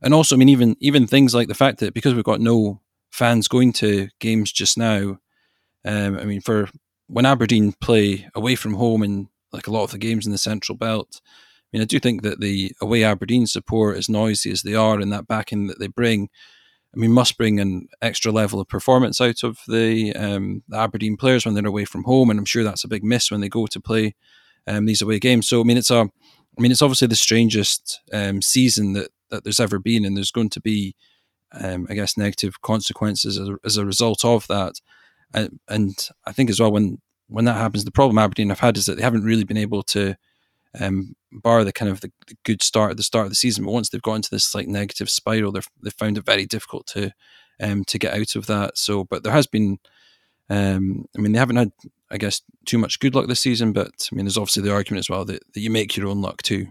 and 0.00 0.14
also, 0.14 0.36
I 0.36 0.38
mean, 0.38 0.48
even 0.48 0.76
even 0.80 1.06
things 1.06 1.34
like 1.34 1.48
the 1.48 1.54
fact 1.54 1.80
that 1.80 1.94
because 1.94 2.14
we've 2.14 2.24
got 2.24 2.40
no 2.40 2.80
fans 3.10 3.48
going 3.48 3.72
to 3.74 4.08
games 4.20 4.52
just 4.52 4.78
now, 4.78 5.18
um, 5.84 6.18
I 6.18 6.24
mean, 6.24 6.40
for 6.40 6.68
when 7.08 7.26
Aberdeen 7.26 7.72
play 7.80 8.28
away 8.34 8.54
from 8.54 8.74
home 8.74 9.02
and 9.02 9.28
like 9.52 9.66
a 9.66 9.72
lot 9.72 9.84
of 9.84 9.90
the 9.90 9.98
games 9.98 10.24
in 10.24 10.32
the 10.32 10.38
Central 10.38 10.76
Belt, 10.76 11.20
mean, 11.72 11.82
I 11.82 11.86
do 11.86 11.98
think 11.98 12.22
that 12.22 12.40
the 12.40 12.72
away 12.80 13.04
Aberdeen 13.04 13.46
support, 13.46 13.96
as 13.96 14.08
noisy 14.08 14.50
as 14.50 14.62
they 14.62 14.74
are, 14.74 14.98
and 14.98 15.12
that 15.12 15.28
backing 15.28 15.66
that 15.66 15.78
they 15.78 15.86
bring, 15.88 16.28
I 16.94 16.98
mean, 16.98 17.12
must 17.12 17.36
bring 17.36 17.60
an 17.60 17.88
extra 18.00 18.32
level 18.32 18.60
of 18.60 18.68
performance 18.68 19.20
out 19.20 19.42
of 19.42 19.58
the, 19.68 20.14
um, 20.14 20.62
the 20.68 20.78
Aberdeen 20.78 21.16
players 21.16 21.44
when 21.44 21.54
they're 21.54 21.66
away 21.66 21.84
from 21.84 22.04
home, 22.04 22.30
and 22.30 22.38
I'm 22.38 22.46
sure 22.46 22.64
that's 22.64 22.84
a 22.84 22.88
big 22.88 23.04
miss 23.04 23.30
when 23.30 23.40
they 23.40 23.48
go 23.48 23.66
to 23.66 23.80
play 23.80 24.14
um, 24.66 24.86
these 24.86 25.02
away 25.02 25.18
games. 25.18 25.48
So, 25.48 25.60
I 25.60 25.64
mean, 25.64 25.76
it's 25.76 25.90
a 25.90 26.08
I 26.58 26.60
mean, 26.60 26.72
it's 26.72 26.82
obviously 26.82 27.06
the 27.06 27.16
strangest 27.16 28.00
um, 28.12 28.42
season 28.42 28.92
that 28.94 29.10
that 29.30 29.44
there's 29.44 29.60
ever 29.60 29.78
been, 29.78 30.04
and 30.04 30.16
there's 30.16 30.32
going 30.32 30.48
to 30.50 30.60
be, 30.60 30.96
um, 31.52 31.86
I 31.88 31.94
guess, 31.94 32.16
negative 32.16 32.62
consequences 32.62 33.38
as 33.38 33.48
a, 33.48 33.56
as 33.64 33.76
a 33.76 33.86
result 33.86 34.24
of 34.24 34.46
that. 34.48 34.80
And, 35.34 35.60
and 35.68 36.08
I 36.26 36.32
think 36.32 36.50
as 36.50 36.58
well 36.58 36.72
when 36.72 36.98
when 37.28 37.44
that 37.44 37.58
happens, 37.58 37.84
the 37.84 37.90
problem 37.92 38.18
Aberdeen 38.18 38.48
have 38.48 38.60
had 38.60 38.76
is 38.76 38.86
that 38.86 38.96
they 38.96 39.02
haven't 39.02 39.24
really 39.24 39.44
been 39.44 39.58
able 39.58 39.82
to 39.84 40.16
um, 40.78 41.14
bar 41.32 41.64
the 41.64 41.72
kind 41.72 41.90
of 41.90 42.00
the, 42.00 42.12
the, 42.26 42.36
good 42.44 42.62
start 42.62 42.90
at 42.90 42.96
the 42.96 43.02
start 43.02 43.26
of 43.26 43.30
the 43.30 43.36
season. 43.36 43.64
But 43.64 43.72
once 43.72 43.88
they've 43.88 44.02
got 44.02 44.14
into 44.14 44.30
this 44.30 44.54
like 44.54 44.68
negative 44.68 45.10
spiral, 45.10 45.52
they've 45.52 45.68
they've 45.82 45.92
found 45.92 46.18
it 46.18 46.26
very 46.26 46.46
difficult 46.46 46.86
to 46.88 47.12
um, 47.60 47.84
to 47.84 47.98
get 47.98 48.14
out 48.14 48.36
of 48.36 48.46
that. 48.46 48.78
So, 48.78 49.04
but 49.04 49.22
there 49.22 49.32
has 49.32 49.46
been, 49.46 49.78
um, 50.48 51.06
I 51.16 51.20
mean, 51.20 51.32
they 51.32 51.38
haven't 51.38 51.56
had, 51.56 51.72
I 52.10 52.18
guess, 52.18 52.42
too 52.66 52.78
much 52.78 53.00
good 53.00 53.14
luck 53.14 53.28
this 53.28 53.40
season. 53.40 53.72
But 53.72 54.08
I 54.10 54.14
mean, 54.14 54.24
there's 54.24 54.38
obviously 54.38 54.62
the 54.62 54.72
argument 54.72 55.00
as 55.00 55.10
well 55.10 55.24
that, 55.24 55.42
that 55.52 55.60
you 55.60 55.70
make 55.70 55.96
your 55.96 56.08
own 56.08 56.20
luck 56.20 56.42
too. 56.42 56.68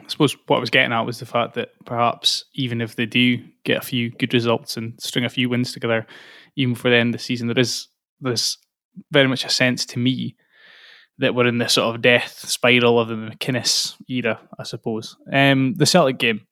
I 0.00 0.08
suppose 0.08 0.36
what 0.46 0.56
I 0.56 0.60
was 0.60 0.70
getting 0.70 0.92
at 0.92 1.06
was 1.06 1.20
the 1.20 1.26
fact 1.26 1.54
that 1.54 1.70
perhaps 1.84 2.44
even 2.54 2.80
if 2.80 2.96
they 2.96 3.06
do 3.06 3.38
get 3.62 3.78
a 3.78 3.86
few 3.86 4.10
good 4.10 4.34
results 4.34 4.76
and 4.76 5.00
string 5.00 5.24
a 5.24 5.28
few 5.28 5.48
wins 5.48 5.72
together, 5.72 6.06
even 6.56 6.74
for 6.74 6.90
the 6.90 6.96
end 6.96 7.14
of 7.14 7.20
the 7.20 7.24
season, 7.24 7.46
there 7.46 7.58
is 7.58 7.88
there's 8.20 8.58
very 9.10 9.28
much 9.28 9.44
a 9.44 9.48
sense 9.48 9.86
to 9.86 9.98
me 9.98 10.36
that 11.18 11.34
we're 11.34 11.46
in 11.46 11.58
this 11.58 11.74
sort 11.74 11.94
of 11.94 12.02
death 12.02 12.38
spiral 12.38 12.98
of 12.98 13.08
the 13.08 13.14
McInnes 13.14 13.94
era, 14.08 14.40
I 14.58 14.62
suppose. 14.64 15.16
Um, 15.32 15.74
the 15.74 15.86
Celtic 15.86 16.18
game, 16.18 16.46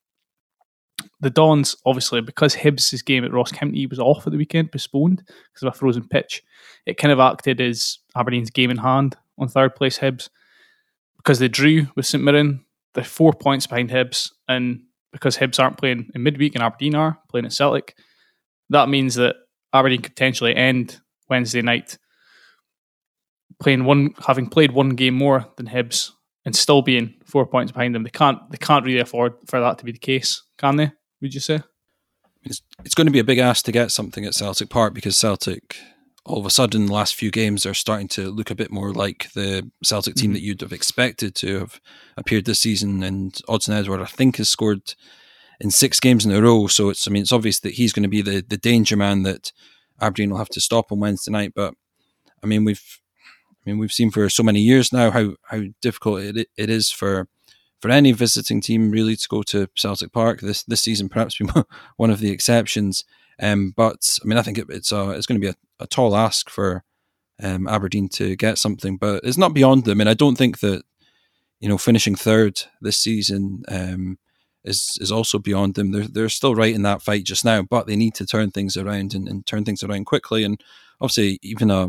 the 1.21 1.31
Dons, 1.31 1.77
obviously, 1.87 2.21
because 2.21 2.55
Hibs' 2.55 3.05
game 3.05 3.25
at 3.25 3.33
Ross 3.33 3.53
County 3.53 3.87
was 3.87 3.99
off 3.99 4.27
at 4.27 4.33
the 4.33 4.39
weekend, 4.39 4.73
postponed 4.73 5.23
because 5.27 5.63
of 5.63 5.75
a 5.75 5.77
frozen 5.77 6.07
pitch, 6.07 6.43
it 6.87 6.99
kind 6.99 7.13
of 7.13 7.21
acted 7.21 7.61
as 7.61 7.99
Aberdeen's 8.17 8.51
game 8.51 8.71
in 8.71 8.79
hand 8.79 9.17
on 9.39 9.49
third 9.49 9.75
place 9.75 9.99
Hibs. 9.99 10.29
Because 11.17 11.39
they 11.39 11.49
drew 11.49 11.87
with 11.97 12.07
St 12.07 12.23
Mirren, 12.23 12.65
they're 12.95 13.05
four 13.05 13.33
points 13.33 13.67
behind 13.67 13.91
Hibs, 13.91 14.31
and 14.49 14.83
because 15.13 15.37
Hibs 15.37 15.59
aren't 15.59 15.79
playing 15.79 16.11
in 16.15 16.23
midweek 16.23 16.55
and 16.55 16.63
Aberdeen 16.63 16.95
are 16.95 17.19
playing 17.31 17.47
at 17.47 17.53
Celtic, 17.53 17.97
that 18.71 18.89
means 18.89 19.17
that 19.17 19.37
Aberdeen 19.73 20.03
could 20.03 20.15
potentially 20.15 20.55
end 20.55 21.01
Wednesday 21.29 21.63
night 21.63 21.99
playing 23.61 23.85
one, 23.85 24.15
having 24.27 24.49
played 24.49 24.73
one 24.73 24.91
game 24.91 25.15
more 25.15 25.47
than 25.57 25.67
Hibs 25.67 26.11
and 26.45 26.57
still 26.57 26.83
being 26.83 27.15
four 27.25 27.47
points 27.47 27.73
behind 27.73 27.95
them. 27.95 28.03
They 28.03 28.11
can't, 28.11 28.39
they 28.51 28.59
can't 28.59 28.85
really 28.85 29.01
afford 29.01 29.35
for 29.47 29.61
that 29.61 29.79
to 29.79 29.85
be 29.85 29.93
the 29.93 29.99
case, 29.99 30.43
can 30.59 30.77
they? 30.77 30.93
Would 31.21 31.35
you 31.35 31.41
say? 31.41 31.61
It's, 32.43 32.63
it's 32.85 32.95
going 32.95 33.07
to 33.07 33.13
be 33.13 33.19
a 33.19 33.25
big 33.25 33.39
ask 33.39 33.65
to 33.67 33.73
get 33.73 33.91
something 33.91 34.25
at 34.25 34.35
Celtic 34.35 34.71
Park 34.71 34.95
because 34.95 35.19
Celtic, 35.19 35.77
all 36.25 36.39
of 36.39 36.47
a 36.47 36.51
sudden, 36.51 36.87
the 36.87 36.93
last 36.93 37.15
few 37.15 37.31
games 37.31 37.67
are 37.67 37.75
starting 37.75 38.09
to 38.09 38.31
look 38.31 38.51
a 38.51 38.55
bit 38.55 38.71
more 38.71 38.93
like 38.93 39.31
the 39.35 39.71
Celtic 39.85 40.15
team 40.15 40.29
mm-hmm. 40.29 40.35
that 40.35 40.43
you'd 40.43 40.61
have 40.63 40.73
expected 40.73 41.35
to 41.37 41.59
have 41.59 41.81
appeared 42.17 42.47
this 42.47 42.61
season. 42.61 43.03
And 43.03 43.35
Odsonne 43.49 43.75
Edouard, 43.75 44.01
I 44.01 44.07
think, 44.07 44.37
has 44.37 44.49
scored 44.49 44.95
in 45.61 45.71
six 45.71 46.01
games 46.01 46.25
in 46.25 46.33
a 46.33 46.41
row. 46.41 46.67
So 46.67 46.89
it's, 46.89 47.07
I 47.07 47.11
mean, 47.11 47.23
it's 47.23 47.33
obvious 47.33 47.61
that 47.61 47.75
he's 47.75 47.93
going 47.93 48.05
to 48.05 48.09
be 48.09 48.23
the 48.23 48.41
the 48.41 48.57
danger 48.57 48.97
man 48.97 49.23
that 49.25 49.53
Aberdeen 50.01 50.31
will 50.31 50.39
have 50.39 50.49
to 50.51 50.61
stop 50.61 50.91
on 50.91 51.01
Wednesday 51.01 51.31
night. 51.31 51.53
But 51.55 51.75
I 52.43 52.47
mean, 52.47 52.65
we've 52.65 53.00
I 53.67 53.71
mean, 53.71 53.79
we've 53.79 53.93
seen 53.93 54.11
for 54.11 54.29
so 54.29 54.43
many 54.43 54.61
years 54.61 54.93
now 54.93 55.11
how 55.11 55.35
how 55.45 55.63
difficult 55.81 56.21
it 56.23 56.49
it 56.57 56.71
is 56.71 56.91
for 56.91 57.29
for 57.81 57.91
any 57.91 58.13
visiting 58.13 58.61
team 58.61 58.91
really 58.91 59.17
to 59.17 59.29
go 59.29 59.43
to 59.45 59.69
Celtic 59.77 60.13
Park. 60.13 60.41
This 60.41 60.63
this 60.65 60.83
season 60.83 61.09
perhaps 61.09 61.39
be 61.39 61.49
one 61.97 62.11
of 62.11 62.21
the 62.21 62.31
exceptions. 62.31 63.05
Um, 63.41 63.73
but 63.77 64.19
I 64.23 64.27
mean, 64.27 64.39
I 64.39 64.43
think 64.43 64.59
it, 64.59 64.67
it's 64.69 64.93
a, 64.93 65.11
it's 65.11 65.27
going 65.27 65.41
to 65.41 65.47
be 65.47 65.51
a, 65.51 65.85
a 65.85 65.87
tall 65.87 66.15
ask 66.15 66.51
for 66.51 66.85
um, 67.43 67.67
Aberdeen 67.67 68.09
to 68.11 68.37
get 68.37 68.59
something, 68.59 68.99
but 68.99 69.23
it's 69.25 69.39
not 69.39 69.55
beyond 69.55 69.85
them. 69.85 70.01
And 70.01 70.11
I 70.11 70.15
don't 70.15 70.37
think 70.37 70.61
that 70.61 70.83
you 71.59 71.69
know 71.69 71.79
finishing 71.79 72.15
third 72.15 72.63
this 72.81 72.99
season 72.99 73.63
um, 73.69 74.19
is 74.65 74.99
is 75.01 75.11
also 75.11 75.39
beyond 75.39 75.75
them. 75.75 75.93
They're 75.93 76.09
they're 76.09 76.29
still 76.29 76.55
right 76.55 76.75
in 76.75 76.83
that 76.83 77.03
fight 77.03 77.25
just 77.25 77.45
now, 77.45 77.63
but 77.63 77.87
they 77.87 77.97
need 77.97 78.15
to 78.17 78.27
turn 78.27 78.51
things 78.51 78.77
around 78.77 79.15
and, 79.15 79.29
and 79.29 79.47
turn 79.47 79.65
things 79.65 79.83
around 79.83 80.05
quickly. 80.05 80.45
And 80.45 80.63
obviously, 81.01 81.39
even 81.43 81.71
a 81.71 81.89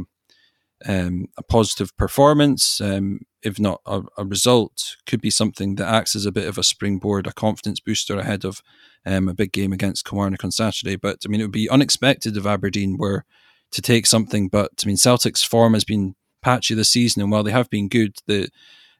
um, 0.86 1.28
a 1.38 1.44
positive 1.44 1.96
performance, 1.98 2.82
um, 2.82 3.22
if 3.44 3.60
not 3.60 3.82
a, 3.86 4.02
a, 4.18 4.26
result, 4.26 4.96
could 5.06 5.22
be 5.22 5.30
something 5.30 5.76
that 5.76 5.88
acts 5.88 6.16
as 6.16 6.26
a 6.26 6.32
bit 6.32 6.48
of 6.48 6.58
a 6.58 6.64
springboard, 6.64 7.28
a 7.28 7.34
confidence 7.34 7.80
booster 7.80 8.18
ahead 8.18 8.46
of 8.46 8.62
um, 9.06 9.28
a 9.28 9.34
big 9.34 9.52
game 9.52 9.74
against 9.74 10.06
Kilmarnock 10.06 10.44
on 10.44 10.52
Saturday. 10.52 10.96
But 10.96 11.20
I 11.26 11.30
mean, 11.30 11.42
it 11.42 11.46
would 11.46 11.52
be 11.52 11.70
unexpected 11.70 12.38
if 12.38 12.46
Aberdeen 12.46 12.98
were 12.98 13.26
to 13.72 13.82
take 13.82 14.06
something. 14.06 14.48
But 14.48 14.72
I 14.84 14.88
mean, 14.88 14.98
Celtic's 14.98 15.44
form 15.44 15.74
has 15.74 15.84
been 15.84 16.16
patchy 16.42 16.74
this 16.74 16.92
season, 16.92 17.22
and 17.22 17.32
while 17.32 17.44
they 17.44 17.52
have 17.52 17.70
been 17.70 17.88
good, 17.88 18.18
the 18.28 18.50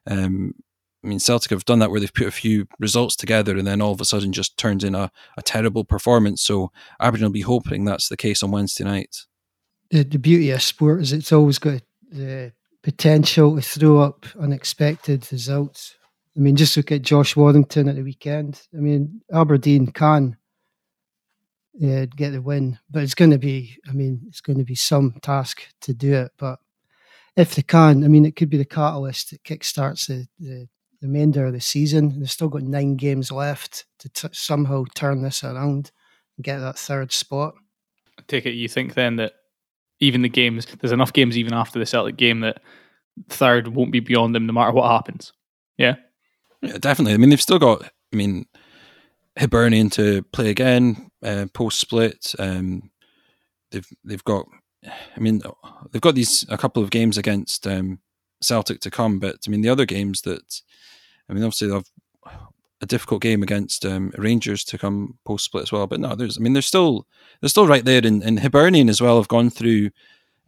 um, 0.06 0.54
I 1.04 1.08
mean, 1.08 1.18
Celtic 1.18 1.50
have 1.50 1.64
done 1.64 1.80
that 1.80 1.90
where 1.90 1.98
they've 1.98 2.14
put 2.14 2.28
a 2.28 2.32
few 2.32 2.66
results 2.78 3.16
together 3.16 3.56
and 3.56 3.66
then 3.66 3.82
all 3.82 3.92
of 3.92 4.00
a 4.00 4.04
sudden 4.04 4.32
just 4.32 4.56
turned 4.56 4.84
in 4.84 4.94
a, 4.94 5.10
a 5.36 5.42
terrible 5.42 5.84
performance. 5.84 6.42
So 6.42 6.70
Aberdeen 7.00 7.26
will 7.26 7.32
be 7.32 7.40
hoping 7.40 7.84
that's 7.84 8.08
the 8.08 8.16
case 8.16 8.40
on 8.42 8.52
Wednesday 8.52 8.84
night 8.84 9.26
the, 9.92 10.02
the 10.02 10.18
beauty 10.18 10.50
of 10.50 10.62
sport 10.62 11.02
is 11.02 11.12
it's 11.12 11.32
always 11.32 11.58
got 11.58 11.82
the 12.10 12.52
potential 12.82 13.54
to 13.54 13.62
throw 13.62 14.00
up 14.00 14.26
unexpected 14.40 15.30
results. 15.30 15.94
I 16.36 16.40
mean, 16.40 16.56
just 16.56 16.76
look 16.76 16.90
at 16.90 17.02
Josh 17.02 17.36
Warrington 17.36 17.88
at 17.88 17.96
the 17.96 18.02
weekend. 18.02 18.60
I 18.74 18.78
mean, 18.78 19.20
Aberdeen 19.32 19.86
can 19.88 20.38
yeah, 21.74 22.06
get 22.06 22.30
the 22.30 22.40
win, 22.40 22.78
but 22.90 23.02
it's 23.02 23.14
going 23.14 23.30
to 23.30 23.38
be, 23.38 23.76
I 23.86 23.92
mean, 23.92 24.22
it's 24.26 24.40
going 24.40 24.58
to 24.58 24.64
be 24.64 24.74
some 24.74 25.18
task 25.22 25.62
to 25.82 25.92
do 25.92 26.14
it. 26.14 26.32
But 26.38 26.58
if 27.36 27.54
they 27.54 27.62
can, 27.62 28.02
I 28.02 28.08
mean, 28.08 28.24
it 28.24 28.34
could 28.34 28.50
be 28.50 28.58
the 28.58 28.64
catalyst 28.64 29.30
that 29.30 29.44
kickstarts 29.44 30.06
the, 30.06 30.26
the, 30.38 30.68
the 31.00 31.06
remainder 31.06 31.44
of 31.44 31.52
the 31.52 31.60
season. 31.60 32.18
They've 32.18 32.30
still 32.30 32.48
got 32.48 32.62
nine 32.62 32.96
games 32.96 33.30
left 33.30 33.84
to 33.98 34.08
t- 34.08 34.28
somehow 34.32 34.84
turn 34.94 35.22
this 35.22 35.44
around 35.44 35.92
and 36.36 36.44
get 36.44 36.60
that 36.60 36.78
third 36.78 37.12
spot. 37.12 37.54
I 38.18 38.22
take 38.26 38.46
it 38.46 38.52
you 38.52 38.68
think 38.68 38.94
then 38.94 39.16
that 39.16 39.34
even 40.02 40.22
the 40.22 40.28
games, 40.28 40.66
there's 40.80 40.92
enough 40.92 41.12
games 41.12 41.38
even 41.38 41.54
after 41.54 41.78
the 41.78 41.86
Celtic 41.86 42.16
game 42.16 42.40
that 42.40 42.60
third 43.28 43.68
won't 43.68 43.92
be 43.92 44.00
beyond 44.00 44.34
them 44.34 44.46
no 44.46 44.52
matter 44.52 44.72
what 44.72 44.90
happens. 44.90 45.32
Yeah. 45.78 45.94
Yeah, 46.60 46.78
definitely. 46.78 47.14
I 47.14 47.18
mean, 47.18 47.30
they've 47.30 47.40
still 47.40 47.60
got, 47.60 47.84
I 47.84 48.16
mean, 48.16 48.46
Hibernian 49.38 49.90
to 49.90 50.22
play 50.32 50.50
again, 50.50 51.08
uh, 51.22 51.46
post 51.54 51.78
split. 51.78 52.34
Um, 52.38 52.90
they've 53.70 53.86
they've 54.04 54.24
got, 54.24 54.46
I 54.84 55.20
mean, 55.20 55.40
they've 55.92 56.02
got 56.02 56.16
these 56.16 56.44
a 56.48 56.58
couple 56.58 56.82
of 56.82 56.90
games 56.90 57.16
against 57.16 57.66
um, 57.66 58.00
Celtic 58.40 58.80
to 58.80 58.90
come, 58.90 59.20
but 59.20 59.36
I 59.46 59.50
mean 59.50 59.62
the 59.62 59.70
other 59.70 59.86
games 59.86 60.22
that, 60.22 60.60
I 61.28 61.32
mean, 61.32 61.44
obviously 61.44 61.68
they've 61.68 61.90
a 62.82 62.86
difficult 62.86 63.22
game 63.22 63.42
against 63.42 63.86
um, 63.86 64.12
Rangers 64.18 64.64
to 64.64 64.76
come 64.76 65.16
post 65.24 65.44
split 65.44 65.62
as 65.62 65.72
well. 65.72 65.86
But 65.86 66.00
no, 66.00 66.14
there's 66.14 66.36
I 66.36 66.40
mean 66.40 66.52
they're 66.52 66.62
still 66.62 67.06
they're 67.40 67.48
still 67.48 67.68
right 67.68 67.84
there, 67.84 68.04
and, 68.04 68.22
and 68.22 68.40
Hibernian 68.40 68.88
as 68.90 69.00
well 69.00 69.16
have 69.16 69.28
gone 69.28 69.48
through. 69.48 69.90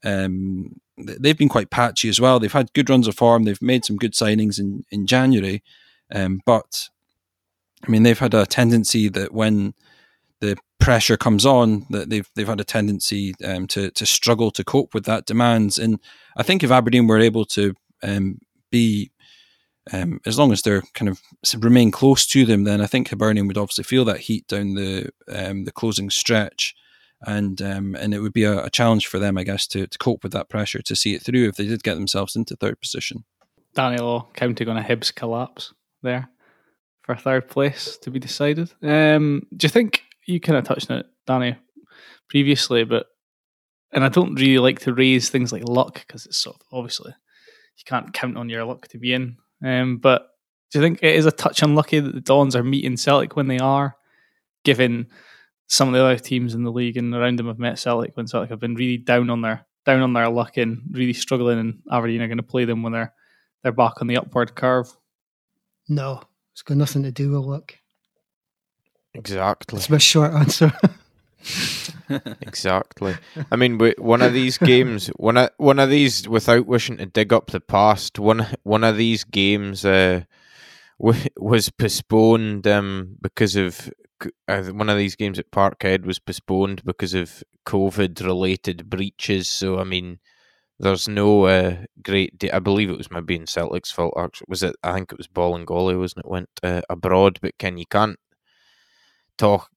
Um, 0.05 0.81
they've 0.99 1.39
been 1.39 1.49
quite 1.49 1.71
patchy 1.71 2.09
as 2.09 2.21
well. 2.21 2.39
They've 2.39 2.53
had 2.53 2.73
good 2.75 2.91
runs 2.91 3.09
of 3.09 3.15
form. 3.15 3.45
They've 3.45 3.63
made 3.63 3.85
some 3.85 3.97
good 3.97 4.13
signings 4.13 4.59
in 4.59 4.85
in 4.91 5.07
January, 5.07 5.63
um, 6.13 6.41
but 6.45 6.89
I 7.87 7.91
mean 7.91 8.03
they've 8.03 8.19
had 8.19 8.35
a 8.35 8.47
tendency 8.47 9.09
that 9.11 9.33
when 9.33 9.75
the 10.41 10.57
pressure 10.81 11.17
comes 11.17 11.47
on, 11.47 11.87
that 11.91 12.11
they've 12.11 12.29
they've 12.35 12.49
had 12.49 12.61
a 12.61 12.65
tendency 12.65 13.35
um, 13.45 13.69
to 13.69 13.91
to 13.93 14.05
struggle 14.05 14.51
to 14.51 14.65
cope 14.65 14.93
with 14.93 15.05
that 15.05 15.25
demands. 15.25 15.79
And 15.79 16.01
I 16.37 16.43
think 16.43 16.65
if 16.65 16.73
Aberdeen 16.73 17.07
were 17.07 17.21
able 17.21 17.45
to 17.47 17.75
um, 18.03 18.41
be 18.71 19.13
um, 19.93 20.21
as 20.25 20.39
long 20.39 20.53
as 20.53 20.63
they're 20.63 20.83
kind 20.95 21.09
of 21.09 21.21
remain 21.59 21.91
close 21.91 22.27
to 22.29 22.45
them, 22.45 22.65
then 22.65 22.81
I 22.81 22.87
think 22.87 23.09
Hibernian 23.09 23.47
would 23.47 23.59
obviously 23.59 23.85
feel 23.85 24.05
that 24.07 24.21
heat 24.21 24.47
down 24.47 24.75
the 24.75 25.11
um, 25.29 25.65
the 25.65 25.73
closing 25.73 26.11
stretch, 26.11 26.75
and 27.27 27.61
um, 27.61 27.95
and 27.95 28.15
it 28.15 28.21
would 28.21 28.33
be 28.33 28.45
a, 28.45 28.65
a, 28.65 28.71
challenge 28.71 29.07
for 29.07 29.19
them, 29.19 29.37
I 29.37 29.45
guess, 29.45 29.67
to, 29.69 29.87
to 29.87 29.99
cope 29.99 30.23
with 30.23 30.33
that 30.33 30.49
pressure 30.49 30.81
to 30.83 30.97
see 30.97 31.15
it 31.15 31.23
through 31.23 31.49
if 31.49 31.57
they 31.57 31.67
did 31.67 31.83
get 31.83 31.95
themselves 31.95 32.35
into 32.35 32.57
third 32.57 32.81
position. 32.81 33.25
Daniel 33.75 34.07
Law 34.07 34.29
counting 34.35 34.69
on 34.69 34.79
a 34.79 34.83
Hibs 34.83 35.15
collapse 35.15 35.75
there 36.03 36.29
for 37.03 37.15
third 37.15 37.49
place 37.49 37.99
to 37.99 38.11
be 38.11 38.19
decided. 38.19 38.73
Um, 38.83 39.47
do 39.55 39.67
you 39.67 39.69
think 39.69 40.03
you 40.27 40.41
kind 40.41 40.57
of 40.57 40.65
touched 40.65 40.91
on 40.91 40.99
it, 40.99 41.07
Danny, 41.27 41.57
previously, 42.29 42.85
but 42.85 43.07
and 43.93 44.03
I 44.03 44.09
don't 44.09 44.35
really 44.35 44.59
like 44.59 44.81
to 44.81 44.95
raise 44.95 45.29
things 45.29 45.53
like 45.53 45.69
luck 45.69 45.95
because 46.07 46.25
it's 46.25 46.39
sort 46.39 46.57
of 46.57 46.63
obviously 46.73 47.13
you 47.77 47.85
can't 47.85 48.13
count 48.15 48.39
on 48.39 48.49
your 48.49 48.65
luck 48.65 48.89
to 48.89 48.99
be 48.99 49.13
in 49.13 49.37
um, 49.65 49.99
but 49.99 50.29
do 50.71 50.79
you 50.79 50.85
think 50.85 51.01
it 51.03 51.15
is 51.15 51.27
a 51.27 51.33
touch 51.33 51.63
unlucky 51.63 52.01
that 52.01 52.15
the 52.15 52.21
Dons 52.21 52.55
are 52.55 52.63
meeting 52.63 52.97
Celtic 52.97 53.37
when 53.37 53.49
they 53.49 53.59
are, 53.59 53.97
given 54.65 55.07
some 55.67 55.89
of 55.89 55.95
the 55.95 56.05
other 56.05 56.19
teams 56.19 56.55
in 56.55 56.63
the 56.63 56.73
league 56.73 56.97
and 56.97 57.15
around 57.15 57.39
them 57.39 57.47
have 57.47 57.59
met 57.59 57.79
Celtic 57.79 58.17
when 58.17 58.27
Celtic 58.27 58.51
have 58.51 58.61
been 58.61 58.75
really 58.75 58.99
down 58.99 59.31
on 59.31 59.41
their 59.41 59.67
down 59.87 60.01
on 60.01 60.13
their 60.13 60.29
luck 60.29 60.57
and 60.57 60.83
really 60.91 61.13
struggling, 61.13 61.59
and 61.59 61.83
Aberdeen 61.91 62.23
are 62.23 62.29
going 62.29 62.39
to 62.39 62.43
play 62.43 62.65
them 62.65 62.83
when 62.83 62.93
they're 62.93 63.15
they're 63.63 63.73
back 63.73 64.01
on 64.01 64.07
the 64.07 64.17
upward 64.17 64.55
curve. 64.55 64.89
No, 65.89 66.23
it's 66.53 66.63
got 66.63 66.77
nothing 66.77 67.03
to 67.03 67.13
do 67.13 67.31
with 67.31 67.47
luck. 67.47 67.75
Exactly. 69.15 69.79
That's 69.79 69.91
my 69.91 69.99
short 69.99 70.33
answer. 70.33 70.73
exactly. 72.41 73.17
I 73.51 73.57
mean, 73.57 73.79
one 73.99 74.23
of 74.23 74.33
these 74.33 74.59
games, 74.59 75.09
one 75.17 75.37
of 75.37 75.51
one 75.59 75.79
of 75.79 75.91
these, 75.91 76.29
without 76.29 76.67
wishing 76.67 76.97
to 76.99 77.07
dig 77.07 77.33
up 77.33 77.51
the 77.51 77.61
past, 77.61 78.19
one 78.19 78.47
one 78.63 78.85
of 78.85 78.97
these 78.97 79.25
games, 79.25 79.85
uh, 79.85 80.25
was 80.99 81.71
postponed 81.71 82.67
um, 82.67 83.17
because 83.21 83.57
of 83.57 83.91
uh, 84.49 84.63
one 84.65 84.89
of 84.89 84.97
these 84.97 85.17
games 85.17 85.39
at 85.39 85.51
Parkhead 85.51 86.07
was 86.07 86.19
postponed 86.19 86.83
because 86.85 87.15
of 87.15 87.43
COVID 87.67 88.25
related 88.25 88.89
breaches. 88.89 89.49
So 89.49 89.79
I 89.79 89.85
mean, 89.85 90.19
there's 90.79 91.09
no 91.09 91.45
uh, 91.45 91.77
great. 92.03 92.39
De- 92.39 92.53
I 92.53 92.59
believe 92.59 92.91
it 92.91 92.99
was 92.99 93.11
maybe 93.11 93.37
in 93.37 93.47
Celtic's 93.47 93.91
fault. 93.91 94.15
Actually, 94.17 94.47
was 94.49 94.63
it? 94.63 94.77
I 94.83 94.95
think 94.95 95.13
it 95.13 95.19
was 95.19 95.29
Bolingoli, 95.29 95.99
wasn't 95.99 96.25
it? 96.25 96.31
Went 96.31 96.49
uh, 96.63 96.83
abroad, 96.89 97.39
but 97.43 97.59
can 97.59 97.77
you 97.79 97.87
can't 97.87 98.19
talk 99.37 99.69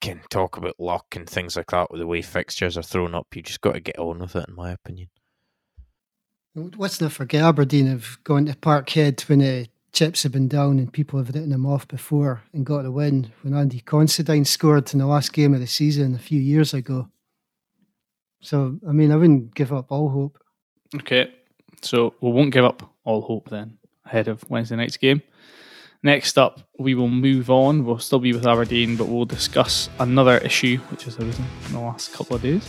can 0.00 0.20
talk 0.30 0.56
about 0.56 0.78
luck 0.78 1.16
and 1.16 1.28
things 1.28 1.56
like 1.56 1.70
that 1.70 1.90
with 1.90 2.00
the 2.00 2.06
way 2.06 2.20
mm-hmm. 2.20 2.30
fixtures 2.30 2.76
are 2.76 2.82
thrown 2.82 3.14
up. 3.14 3.34
You 3.34 3.42
just 3.42 3.60
got 3.60 3.74
to 3.74 3.80
get 3.80 3.98
on 3.98 4.18
with 4.18 4.36
it, 4.36 4.48
in 4.48 4.54
my 4.54 4.72
opinion. 4.72 5.08
Let's 6.54 7.00
not 7.00 7.12
forget 7.12 7.42
Aberdeen 7.42 7.86
have 7.86 8.18
gone 8.24 8.46
to 8.46 8.54
Parkhead 8.54 9.28
when 9.28 9.40
the 9.40 9.68
chips 9.92 10.22
have 10.22 10.32
been 10.32 10.48
down 10.48 10.78
and 10.78 10.92
people 10.92 11.18
have 11.18 11.28
written 11.28 11.50
them 11.50 11.66
off 11.66 11.86
before 11.86 12.42
and 12.52 12.64
got 12.64 12.86
a 12.86 12.90
win 12.90 13.32
when 13.42 13.54
Andy 13.54 13.80
Considine 13.80 14.44
scored 14.44 14.92
in 14.92 14.98
the 14.98 15.06
last 15.06 15.32
game 15.32 15.52
of 15.52 15.60
the 15.60 15.66
season 15.66 16.14
a 16.14 16.18
few 16.18 16.40
years 16.40 16.72
ago. 16.72 17.08
So, 18.40 18.78
I 18.88 18.92
mean, 18.92 19.12
I 19.12 19.16
wouldn't 19.16 19.54
give 19.54 19.72
up 19.72 19.90
all 19.90 20.08
hope. 20.08 20.38
Okay, 20.94 21.30
so 21.82 22.14
we 22.20 22.30
won't 22.30 22.52
give 22.52 22.64
up 22.64 22.90
all 23.04 23.20
hope 23.20 23.50
then 23.50 23.78
ahead 24.04 24.28
of 24.28 24.48
Wednesday 24.48 24.76
night's 24.76 24.96
game. 24.96 25.22
Next 26.06 26.38
up, 26.38 26.60
we 26.78 26.94
will 26.94 27.08
move 27.08 27.50
on. 27.50 27.84
We'll 27.84 27.98
still 27.98 28.20
be 28.20 28.32
with 28.32 28.46
Aberdeen, 28.46 28.94
but 28.94 29.08
we'll 29.08 29.24
discuss 29.24 29.90
another 29.98 30.38
issue 30.38 30.76
which 30.88 31.02
has 31.02 31.18
arisen 31.18 31.44
in 31.66 31.72
the 31.72 31.80
last 31.80 32.12
couple 32.12 32.36
of 32.36 32.42
days. 32.42 32.64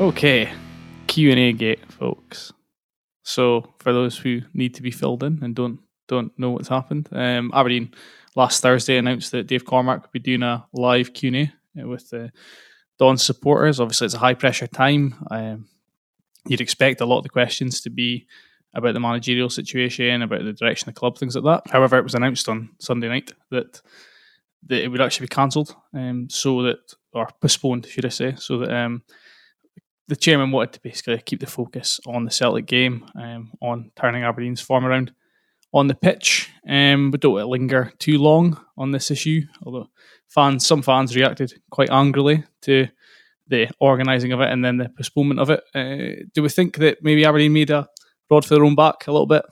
Okay, 0.00 0.50
Q 1.06 1.30
and 1.32 1.38
A 1.38 1.52
gate, 1.52 1.80
folks. 1.92 2.50
So, 3.24 3.74
for 3.78 3.92
those 3.92 4.16
who 4.16 4.40
need 4.54 4.72
to 4.76 4.82
be 4.82 4.90
filled 4.90 5.22
in 5.22 5.40
and 5.42 5.54
don't 5.54 5.78
don't 6.06 6.32
know 6.38 6.52
what's 6.52 6.68
happened, 6.68 7.10
um, 7.12 7.50
Aberdeen 7.52 7.92
last 8.34 8.62
Thursday 8.62 8.96
announced 8.96 9.32
that 9.32 9.48
Dave 9.48 9.66
Cormack 9.66 10.00
would 10.00 10.12
be 10.12 10.18
doing 10.18 10.42
a 10.42 10.66
live 10.72 11.12
Q 11.12 11.28
and 11.34 11.52
A 11.76 11.86
with 11.86 12.08
the 12.08 12.32
Don 12.98 13.18
supporters. 13.18 13.80
Obviously, 13.80 14.06
it's 14.06 14.14
a 14.14 14.18
high 14.18 14.32
pressure 14.32 14.66
time. 14.66 15.26
Um, 15.30 15.66
you'd 16.48 16.60
expect 16.60 17.00
a 17.00 17.06
lot 17.06 17.18
of 17.18 17.22
the 17.22 17.28
questions 17.28 17.80
to 17.82 17.90
be 17.90 18.26
about 18.74 18.94
the 18.94 19.00
managerial 19.00 19.50
situation, 19.50 20.22
about 20.22 20.44
the 20.44 20.52
direction 20.52 20.88
of 20.88 20.94
the 20.94 20.98
club, 20.98 21.16
things 21.18 21.34
like 21.36 21.44
that. 21.44 21.70
However, 21.72 21.98
it 21.98 22.04
was 22.04 22.14
announced 22.14 22.48
on 22.48 22.70
Sunday 22.78 23.08
night 23.08 23.32
that 23.50 23.80
that 24.66 24.82
it 24.82 24.88
would 24.88 25.00
actually 25.00 25.24
be 25.26 25.34
cancelled, 25.34 25.74
um, 25.94 26.28
so 26.28 26.62
that 26.62 26.94
or 27.12 27.28
postponed, 27.40 27.86
should 27.86 28.04
I 28.04 28.08
say, 28.08 28.34
so 28.36 28.58
that 28.58 28.72
um, 28.74 29.02
the 30.08 30.16
chairman 30.16 30.50
wanted 30.50 30.72
to 30.72 30.80
basically 30.80 31.22
keep 31.24 31.40
the 31.40 31.46
focus 31.46 32.00
on 32.06 32.24
the 32.24 32.30
Celtic 32.30 32.66
game, 32.66 33.06
um, 33.14 33.52
on 33.62 33.92
turning 33.94 34.24
Aberdeen's 34.24 34.60
form 34.60 34.84
around 34.84 35.12
on 35.72 35.86
the 35.86 35.94
pitch. 35.94 36.50
Um, 36.68 37.10
but 37.10 37.20
don't 37.20 37.46
linger 37.46 37.92
too 37.98 38.18
long 38.18 38.58
on 38.76 38.90
this 38.90 39.10
issue. 39.10 39.42
Although 39.62 39.88
fans, 40.26 40.66
some 40.66 40.82
fans 40.82 41.14
reacted 41.14 41.60
quite 41.70 41.90
angrily 41.90 42.44
to 42.62 42.88
the 43.48 43.68
organising 43.80 44.32
of 44.32 44.40
it 44.40 44.50
and 44.50 44.64
then 44.64 44.76
the 44.76 44.88
postponement 44.90 45.40
of 45.40 45.50
it. 45.50 45.62
Uh, 45.74 46.24
do 46.34 46.42
we 46.42 46.48
think 46.48 46.76
that 46.76 46.98
maybe 47.02 47.24
Aberdeen 47.24 47.52
made 47.52 47.70
a 47.70 47.88
rod 48.30 48.44
for 48.44 48.54
their 48.54 48.64
own 48.64 48.74
back 48.74 49.06
a 49.06 49.12
little 49.12 49.26
bit 49.26 49.44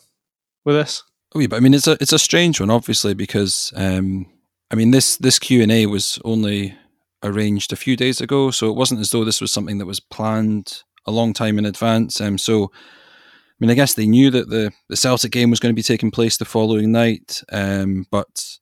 with 0.65 0.77
this? 0.77 1.03
Oh, 1.35 1.41
yeah, 1.41 1.49
but 1.49 1.57
I 1.57 1.61
mean, 1.61 1.75
it's 1.75 1.87
a 1.87 1.97
it's 2.01 2.13
a 2.13 2.19
strange 2.19 2.61
one, 2.61 2.71
obviously, 2.71 3.15
because 3.15 3.73
um, 3.77 4.27
I 4.71 4.75
mean 4.75 4.91
this 4.91 5.17
this 5.17 5.39
Q 5.39 5.63
and 5.63 5.73
A 5.73 5.87
was 5.87 6.19
only 6.25 6.75
arranged 7.23 7.73
a 7.73 7.77
few 7.77 7.97
days 7.97 8.21
ago, 8.21 8.51
so 8.51 8.69
it 8.69 8.77
wasn't 8.77 9.01
as 9.01 9.11
though 9.11 9.25
this 9.25 9.41
was 9.41 9.53
something 9.53 9.79
that 9.79 9.87
was 9.87 10.01
planned 10.01 10.83
a 11.07 11.11
long 11.11 11.33
time 11.33 11.59
in 11.59 11.67
advance. 11.67 12.21
Um, 12.21 12.39
so, 12.39 12.65
I 12.65 13.57
mean, 13.61 13.71
I 13.71 13.75
guess 13.75 13.95
they 13.95 14.07
knew 14.07 14.31
that 14.31 14.49
the 14.49 14.73
the 14.89 14.97
Celtic 14.97 15.33
game 15.33 15.51
was 15.51 15.61
going 15.61 15.73
to 15.73 15.79
be 15.79 15.83
taking 15.83 16.11
place 16.11 16.37
the 16.37 16.45
following 16.45 16.93
night, 16.93 17.43
um, 17.53 18.07
but 18.11 18.59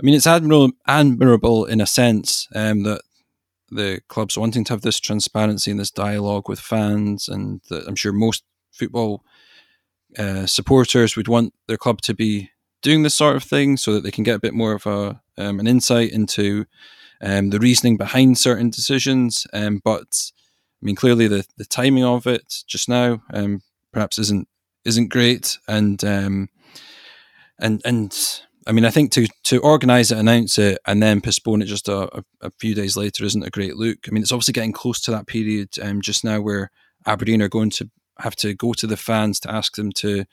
I 0.00 0.04
mean, 0.04 0.14
it's 0.14 0.26
admirable 0.26 0.72
admirable 0.86 1.66
in 1.66 1.80
a 1.80 1.86
sense 1.86 2.48
um, 2.54 2.84
that 2.84 3.02
the 3.70 4.00
club's 4.08 4.38
wanting 4.38 4.64
to 4.64 4.72
have 4.72 4.82
this 4.82 5.00
transparency 5.00 5.70
and 5.70 5.80
this 5.80 5.90
dialogue 5.90 6.48
with 6.48 6.60
fans, 6.60 7.28
and 7.28 7.60
I'm 7.70 7.96
sure 7.96 8.12
most 8.12 8.44
football 8.72 9.24
uh, 10.18 10.46
supporters 10.46 11.16
would 11.16 11.28
want 11.28 11.54
their 11.66 11.76
club 11.76 12.00
to 12.02 12.14
be 12.14 12.50
doing 12.82 13.02
this 13.02 13.14
sort 13.14 13.36
of 13.36 13.42
thing 13.42 13.76
so 13.76 13.92
that 13.92 14.02
they 14.02 14.10
can 14.10 14.24
get 14.24 14.36
a 14.36 14.40
bit 14.40 14.54
more 14.54 14.72
of 14.72 14.86
a 14.86 15.20
um, 15.36 15.60
an 15.60 15.66
insight 15.66 16.10
into 16.12 16.66
um, 17.20 17.50
the 17.50 17.58
reasoning 17.58 17.96
behind 17.96 18.38
certain 18.38 18.70
decisions. 18.70 19.46
Um, 19.52 19.80
but 19.84 20.30
I 20.80 20.86
mean, 20.86 20.96
clearly 20.96 21.28
the, 21.28 21.44
the 21.56 21.64
timing 21.64 22.04
of 22.04 22.26
it 22.26 22.62
just 22.66 22.88
now 22.88 23.22
um, 23.32 23.62
perhaps 23.92 24.18
isn't 24.18 24.48
isn't 24.84 25.08
great, 25.08 25.58
and 25.68 26.02
um, 26.04 26.48
and 27.58 27.82
and 27.84 28.42
I 28.68 28.72
mean, 28.72 28.84
I 28.84 28.90
think 28.90 29.12
to 29.12 29.26
to 29.44 29.60
organise 29.60 30.10
it, 30.10 30.18
announce 30.18 30.58
it, 30.58 30.78
and 30.86 31.02
then 31.02 31.22
postpone 31.22 31.62
it 31.62 31.66
just 31.66 31.88
a, 31.88 32.18
a, 32.18 32.24
a, 32.42 32.50
few 32.58 32.74
days 32.74 32.98
later 32.98 33.24
isn't 33.24 33.42
a 33.42 33.50
great 33.50 33.76
look. 33.76 34.00
I 34.06 34.10
mean, 34.10 34.22
it's 34.22 34.30
obviously 34.30 34.52
getting 34.52 34.74
close 34.74 35.00
to 35.02 35.10
that 35.10 35.26
period 35.26 35.70
um, 35.80 36.02
just 36.02 36.22
now 36.22 36.42
where 36.42 36.70
Aberdeen 37.06 37.40
are 37.40 37.48
going 37.48 37.70
to 37.70 37.90
have 38.18 38.36
to 38.36 38.52
go 38.52 38.74
to 38.74 38.86
the 38.86 38.98
fans 38.98 39.40
to 39.40 39.50
ask 39.50 39.76
them 39.76 39.90
to 39.92 40.26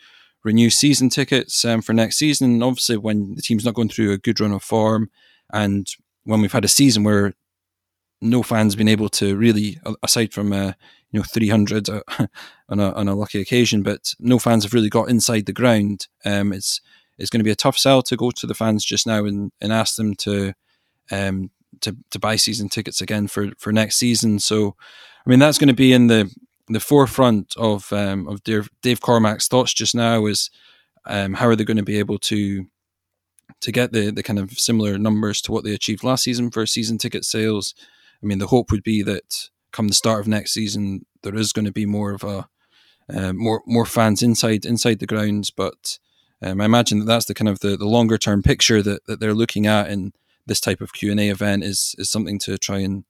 renew 0.44 0.70
season 0.70 1.10
tickets 1.10 1.64
um, 1.64 1.82
for 1.82 1.94
next 1.94 2.18
season. 2.18 2.52
And 2.52 2.64
obviously, 2.64 2.98
when 2.98 3.36
the 3.36 3.42
team's 3.42 3.64
not 3.64 3.74
going 3.74 3.88
through 3.88 4.12
a 4.12 4.18
good 4.18 4.42
run 4.42 4.52
of 4.52 4.64
form, 4.64 5.10
and 5.54 5.88
when 6.26 6.42
we've 6.42 6.52
had 6.52 6.66
a 6.66 6.70
season 6.70 7.06
where 7.06 7.34
no 8.22 8.44
fans 8.44 8.76
been 8.76 8.90
able 8.90 9.10
to 9.10 9.38
really, 9.38 9.80
aside 10.04 10.34
from 10.34 10.52
uh, 10.52 10.74
you 11.12 11.20
know 11.20 11.24
300 11.24 11.88
uh, 11.88 12.02
on 12.70 12.82
a 12.82 12.92
on 12.92 13.08
a 13.08 13.16
lucky 13.16 13.40
occasion, 13.40 13.82
but 13.82 14.14
no 14.20 14.40
fans 14.40 14.66
have 14.66 14.74
really 14.74 14.90
got 14.90 15.10
inside 15.10 15.46
the 15.46 15.54
ground. 15.54 16.08
Um, 16.26 16.52
it's 16.52 16.82
it's 17.18 17.30
going 17.30 17.40
to 17.40 17.46
be 17.46 17.52
a 17.52 17.56
tough 17.56 17.78
sell 17.78 18.02
to 18.04 18.18
go 18.18 18.32
to 18.32 18.48
the 18.48 18.54
fans 18.54 18.84
just 18.84 19.08
now 19.08 19.26
and, 19.26 19.52
and 19.62 19.72
ask 19.72 19.96
them 19.96 20.16
to 20.16 20.54
um, 21.12 21.52
to 21.82 21.96
to 22.12 22.20
buy 22.20 22.36
season 22.36 22.70
tickets 22.70 23.02
again 23.02 23.28
for, 23.28 23.50
for 23.58 23.72
next 23.72 23.98
season. 23.98 24.40
So, 24.40 24.76
I 25.26 25.30
mean, 25.30 25.40
that's 25.40 25.58
going 25.58 25.68
to 25.68 25.74
be 25.74 25.94
in 25.94 26.08
the 26.08 26.34
the 26.68 26.80
forefront 26.80 27.54
of 27.58 27.92
um, 27.94 28.28
of 28.28 28.44
Dave, 28.44 29.02
Cormack's 29.02 29.48
thoughts 29.48 29.74
just 29.74 29.96
now. 29.96 30.26
Is 30.26 30.50
um, 31.06 31.34
how 31.34 31.48
are 31.48 31.56
they 31.56 31.64
going 31.64 31.78
to 31.78 31.84
be 31.84 32.00
able 32.00 32.20
to 32.20 32.66
to 33.62 33.72
get 33.72 33.92
the 33.92 34.12
the 34.12 34.24
kind 34.24 34.40
of 34.40 34.52
similar 34.60 34.98
numbers 34.98 35.42
to 35.42 35.52
what 35.52 35.64
they 35.64 35.74
achieved 35.74 36.04
last 36.04 36.24
season 36.24 36.52
for 36.52 36.66
season 36.66 36.98
ticket 36.98 37.26
sales? 37.26 37.76
I 38.24 38.26
mean, 38.26 38.40
the 38.40 38.48
hope 38.48 38.72
would 38.72 38.84
be 38.84 39.04
that 39.04 39.50
come 39.72 39.88
the 39.90 39.94
start 39.94 40.22
of 40.22 40.28
next 40.28 40.54
season, 40.54 41.06
there 41.22 41.36
is 41.36 41.52
going 41.52 41.66
to 41.66 41.72
be 41.72 41.86
more 41.86 42.12
of 42.12 42.24
a 42.24 42.48
uh, 43.14 43.34
more 43.34 43.62
more 43.68 43.86
fans 43.86 44.24
inside 44.24 44.66
inside 44.66 45.00
the 45.00 45.06
grounds, 45.06 45.52
but 45.52 46.00
um, 46.42 46.62
I 46.62 46.66
imagine 46.66 47.00
that 47.00 47.06
that's 47.06 47.26
the 47.26 47.34
kind 47.34 47.50
of 47.50 47.60
the, 47.60 47.78
the 47.78 47.88
longer 47.88 48.18
term 48.18 48.44
picture 48.44 48.82
that, 48.82 49.06
that 49.06 49.20
they're 49.20 49.34
looking 49.34 49.68
at 49.68 49.90
in 49.90 50.14
this 50.46 50.60
type 50.60 50.82
of 50.82 50.94
Q 50.94 51.12
and 51.12 51.20
A 51.20 51.30
event 51.30 51.64
is 51.64 51.96
is 51.98 52.10
something 52.10 52.40
to 52.40 52.58
try 52.58 52.80
and 52.80 53.06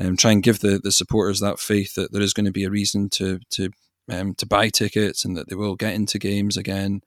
um, 0.00 0.16
try 0.16 0.32
and 0.32 0.42
give 0.42 0.60
the, 0.60 0.78
the 0.82 0.92
supporters 0.92 1.40
that 1.40 1.58
faith 1.58 1.94
that 1.94 2.12
there 2.12 2.22
is 2.22 2.34
going 2.34 2.46
to 2.46 2.52
be 2.52 2.64
a 2.64 2.70
reason 2.70 3.08
to 3.10 3.40
to 3.50 3.70
um, 4.10 4.34
to 4.34 4.46
buy 4.46 4.68
tickets 4.68 5.24
and 5.24 5.36
that 5.36 5.48
they 5.48 5.56
will 5.56 5.76
get 5.76 5.94
into 5.94 6.18
games 6.18 6.56
again, 6.56 7.02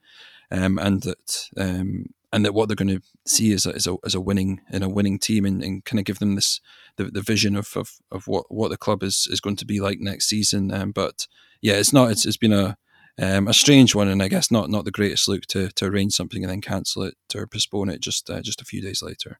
um, 0.51 0.77
and 0.77 1.03
that 1.03 1.49
um, 1.57 2.05
and 2.33 2.45
that 2.45 2.53
what 2.53 2.67
they're 2.67 2.75
going 2.75 2.87
to 2.87 3.01
see 3.25 3.51
is 3.51 3.65
a, 3.65 3.71
is 3.71 3.87
a, 3.87 3.95
is 4.03 4.15
a 4.15 4.21
winning 4.21 4.61
in 4.71 4.83
a 4.83 4.89
winning 4.89 5.19
team 5.19 5.45
and, 5.45 5.63
and 5.63 5.83
kind 5.85 5.99
of 5.99 6.05
give 6.05 6.19
them 6.19 6.35
this 6.35 6.61
the, 6.95 7.05
the 7.05 7.21
vision 7.21 7.55
of, 7.55 7.75
of, 7.75 7.91
of 8.11 8.27
what, 8.27 8.45
what 8.49 8.69
the 8.69 8.77
club 8.77 9.03
is, 9.03 9.27
is 9.29 9.41
going 9.41 9.55
to 9.57 9.65
be 9.65 9.79
like 9.79 9.99
next 9.99 10.27
season. 10.27 10.73
Um, 10.73 10.91
but 10.91 11.27
yeah, 11.61 11.73
it's 11.73 11.93
not. 11.93 12.11
It's, 12.11 12.25
it's 12.25 12.37
been 12.37 12.53
a 12.53 12.77
um, 13.19 13.47
a 13.47 13.53
strange 13.53 13.95
one, 13.95 14.07
and 14.07 14.21
I 14.21 14.27
guess 14.27 14.51
not 14.51 14.69
not 14.69 14.85
the 14.85 14.91
greatest 14.91 15.27
look 15.27 15.45
to 15.47 15.69
to 15.69 15.85
arrange 15.85 16.13
something 16.13 16.43
and 16.43 16.51
then 16.51 16.61
cancel 16.61 17.03
it 17.03 17.15
or 17.35 17.47
postpone 17.47 17.89
it 17.89 18.01
just 18.01 18.29
uh, 18.29 18.41
just 18.41 18.61
a 18.61 18.65
few 18.65 18.81
days 18.81 19.01
later. 19.01 19.39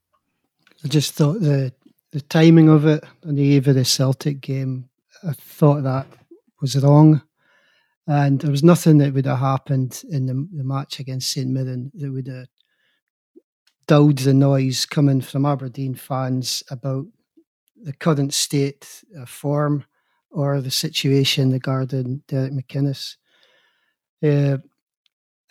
I 0.84 0.88
just 0.88 1.14
thought 1.14 1.42
the 1.42 1.74
the 2.12 2.22
timing 2.22 2.70
of 2.70 2.86
it 2.86 3.04
on 3.26 3.36
the 3.36 3.44
eve 3.44 3.68
of 3.68 3.76
the 3.76 3.86
Celtic 3.86 4.42
game, 4.42 4.90
I 5.24 5.34
thought 5.34 5.84
that 5.84 6.08
was 6.60 6.76
wrong, 6.76 7.22
and 8.08 8.42
there 8.42 8.52
was 8.52 8.64
nothing 8.64 8.98
that 8.98 9.14
would 9.14 9.26
have 9.26 9.40
happened 9.40 10.04
in 10.10 10.26
the, 10.26 10.34
the 10.54 10.64
match 10.64 11.00
against 11.00 11.32
St 11.32 11.50
Mirren 11.50 11.92
that 11.96 12.12
would 12.12 12.28
have 12.28 12.48
dulled 13.88 14.20
the 14.20 14.34
noise 14.34 14.86
coming 14.86 15.22
from 15.22 15.46
Aberdeen 15.46 15.96
fans 15.96 16.64
about 16.70 17.06
the 17.82 17.94
current 17.94 18.34
state 18.34 19.04
of 19.18 19.30
form 19.30 19.86
or 20.30 20.62
the 20.62 20.72
situation 20.72 21.52
regarding 21.52 22.24
Derek 22.28 22.54
McInnes. 22.54 23.16
Uh, 24.24 24.58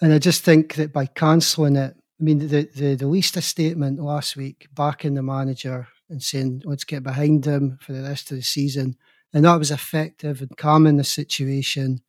and 0.00 0.12
I 0.12 0.18
just 0.18 0.44
think 0.44 0.74
that 0.74 0.92
by 0.92 1.06
cancelling 1.06 1.76
it, 1.76 1.94
I 2.20 2.22
mean, 2.22 2.38
the 2.38 2.68
they 2.74 2.96
released 2.96 3.36
a 3.36 3.42
statement 3.42 4.00
last 4.00 4.36
week 4.36 4.68
backing 4.74 5.14
the 5.14 5.22
manager 5.22 5.88
and 6.08 6.22
saying, 6.22 6.62
let's 6.64 6.84
get 6.84 7.02
behind 7.02 7.46
him 7.46 7.78
for 7.80 7.92
the 7.92 8.02
rest 8.02 8.30
of 8.30 8.36
the 8.36 8.42
season. 8.42 8.96
And 9.32 9.44
that 9.44 9.58
was 9.58 9.70
effective 9.70 10.42
in 10.42 10.48
calming 10.56 10.96
the 10.96 11.04
situation. 11.04 12.02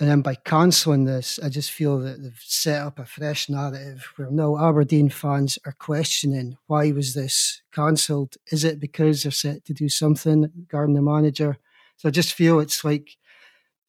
And 0.00 0.08
then 0.08 0.22
by 0.22 0.36
cancelling 0.36 1.04
this, 1.04 1.38
I 1.42 1.48
just 1.48 1.70
feel 1.70 1.98
that 2.00 2.22
they've 2.22 2.40
set 2.42 2.80
up 2.80 2.98
a 2.98 3.04
fresh 3.04 3.48
narrative 3.48 4.10
where 4.16 4.30
now 4.30 4.56
Aberdeen 4.56 5.10
fans 5.10 5.58
are 5.66 5.76
questioning 5.78 6.56
why 6.66 6.92
was 6.92 7.14
this 7.14 7.62
cancelled? 7.72 8.36
Is 8.50 8.64
it 8.64 8.80
because 8.80 9.22
they're 9.22 9.32
set 9.32 9.64
to 9.66 9.74
do 9.74 9.88
something 9.88 10.50
regarding 10.56 10.94
the 10.94 11.02
manager? 11.02 11.58
So 11.98 12.08
I 12.08 12.12
just 12.12 12.32
feel 12.32 12.58
it's 12.60 12.84
like 12.84 13.16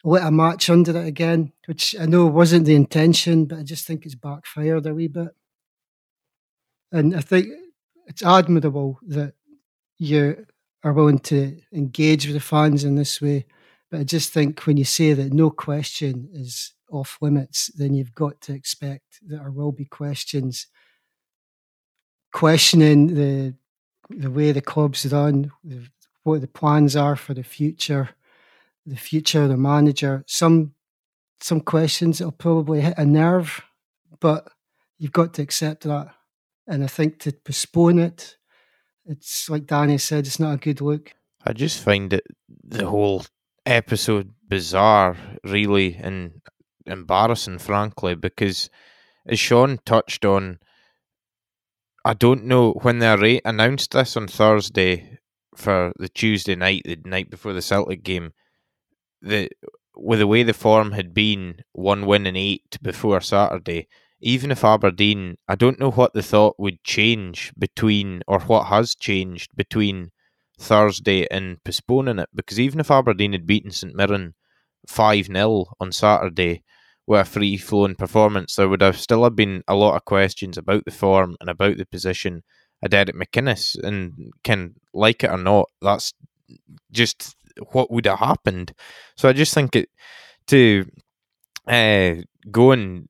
lit 0.04 0.24
a 0.24 0.32
match 0.32 0.70
under 0.70 0.98
it 0.98 1.08
again, 1.08 1.54
which 1.66 1.96
I 2.00 2.06
know 2.06 2.26
wasn't 2.26 2.66
the 2.66 2.76
intention, 2.76 3.46
but 3.46 3.60
I 3.60 3.63
just 3.63 3.88
think 3.88 4.06
it's 4.06 4.16
backfired 4.16 4.86
a 4.86 4.94
wee 4.94 5.08
bit. 5.08 5.30
And 6.92 7.16
I 7.16 7.22
think 7.22 7.48
it's 8.08 8.24
admirable 8.24 9.00
that 9.08 9.34
you 9.98 10.46
are 10.84 10.94
willing 10.94 11.20
to 11.20 11.60
engage 11.72 12.26
with 12.26 12.36
the 12.36 12.42
fans 12.42 12.84
in 12.84 12.96
this 12.96 13.22
way. 13.22 13.46
But 13.89 14.02
I 14.02 14.04
just 14.04 14.34
think 14.34 14.66
when 14.66 14.78
you 14.78 14.86
say 14.86 15.13
that 15.13 15.34
no 15.34 15.50
question 15.50 16.30
is 16.34 16.74
off 16.92 17.18
limits, 17.22 17.68
then 17.68 17.94
you've 17.94 18.13
got 18.13 18.42
to 18.42 18.54
expect 18.54 19.20
that 19.28 19.38
there 19.38 19.52
will 19.52 19.72
be 19.72 19.86
questions 19.86 20.68
questioning 22.34 23.13
the 23.16 23.54
the 24.10 24.30
way 24.30 24.52
the 24.52 24.62
club's 24.62 25.06
run, 25.12 25.50
the, 25.63 25.88
what 26.24 26.42
the 26.42 26.48
plans 26.48 26.96
are 26.96 27.16
for 27.16 27.34
the 27.34 27.44
future, 27.44 28.10
the 28.86 28.96
future 28.96 29.48
the 29.48 29.58
manager. 29.58 30.24
Some 30.28 30.74
some 31.41 31.62
questions 31.62 32.19
that'll 32.19 32.32
probably 32.32 32.82
hit 32.82 32.98
a 32.98 33.06
nerve, 33.06 33.62
but 34.19 34.48
you've 34.98 35.12
got 35.12 35.34
to 35.34 35.41
accept 35.41 35.84
that. 35.84 36.13
And 36.67 36.84
I 36.84 36.88
think 36.88 37.19
to 37.19 37.34
postpone 37.34 38.00
it, 38.00 38.38
it's 39.06 39.50
like 39.50 39.65
Danny 39.65 39.98
said, 39.98 40.26
it's 40.26 40.39
not 40.39 40.54
a 40.54 40.58
good 40.58 40.80
look. 40.80 41.12
I 41.46 41.52
just 41.52 41.84
find 41.84 42.13
it 42.13 42.26
the 42.63 42.88
whole 42.88 43.26
episode 43.65 44.34
bizarre, 44.48 45.17
really, 45.43 45.96
and 45.96 46.41
embarrassing, 46.86 47.60
frankly, 47.60 48.15
because 48.15 48.69
as 49.28 49.39
Sean 49.39 49.80
touched 49.86 50.24
on, 50.24 50.60
I 52.06 52.13
don't 52.13 52.46
know 52.46 52.72
when 52.82 53.00
they 53.00 53.41
announced 53.43 53.91
this 53.91 54.15
on 54.15 54.28
Thursday 54.28 55.19
for 55.56 55.93
the 55.98 56.10
Tuesday 56.10 56.56
night, 56.56 56.84
the 56.86 56.98
night 57.06 57.30
before 57.30 57.54
the 57.54 57.62
Celtic 57.62 58.04
game. 58.04 58.32
The 59.24 59.50
with 59.96 60.20
the 60.20 60.28
way 60.28 60.44
the 60.44 60.54
form 60.54 60.92
had 60.92 61.14
been, 61.14 61.64
one 61.72 62.06
win 62.06 62.26
and 62.26 62.38
eight 62.38 62.78
before 62.82 63.22
Saturday, 63.22 63.88
even 64.20 64.52
if 64.52 64.64
Aberdeen, 64.64 65.38
I 65.48 65.56
don't 65.56 65.80
know 65.80 65.92
what 65.92 66.14
the 66.14 66.24
thought 66.24 66.56
would 66.58 66.84
change 66.84 67.52
between, 67.58 68.22
or 68.28 68.40
what 68.40 68.68
has 68.68 68.96
changed 68.96 69.52
between 69.56 70.12
Thursday 70.60 71.28
and 71.30 71.64
postponing 71.64 72.20
it, 72.20 72.30
because 72.34 72.60
even 72.60 72.80
if 72.80 72.90
Aberdeen 72.90 73.34
had 73.34 73.46
beaten 73.46 73.72
St 73.72 73.96
Mirren 73.96 74.34
5 74.88 75.26
0 75.28 75.66
on 75.80 75.92
Saturday 75.92 76.64
with 77.06 77.22
a 77.22 77.26
free 77.26 77.58
flowing 77.58 77.96
performance, 77.96 78.56
there 78.56 78.70
would 78.70 78.82
have 78.82 78.98
still 78.98 79.24
have 79.26 79.36
been 79.36 79.64
a 79.68 79.76
lot 79.76 79.96
of 79.96 80.06
questions 80.06 80.58
about 80.58 80.86
the 80.86 80.92
form 80.92 81.36
and 81.42 81.50
about 81.50 81.78
the 81.78 81.86
position 81.86 82.44
of 82.82 82.92
Derek 82.92 83.16
McInnes. 83.16 83.76
And 83.84 84.32
can 84.44 84.76
like 84.94 85.24
it 85.24 85.32
or 85.32 85.38
not, 85.38 85.70
that's 85.82 86.14
just 86.92 87.36
what 87.72 87.92
would 87.92 88.06
have 88.06 88.20
happened. 88.20 88.74
So 89.16 89.30
I 89.30 89.34
just 89.34 89.54
think 89.54 89.76
it 89.76 89.89
to 90.48 90.86
uh, 91.68 92.16
go 92.52 92.72
and 92.72 93.08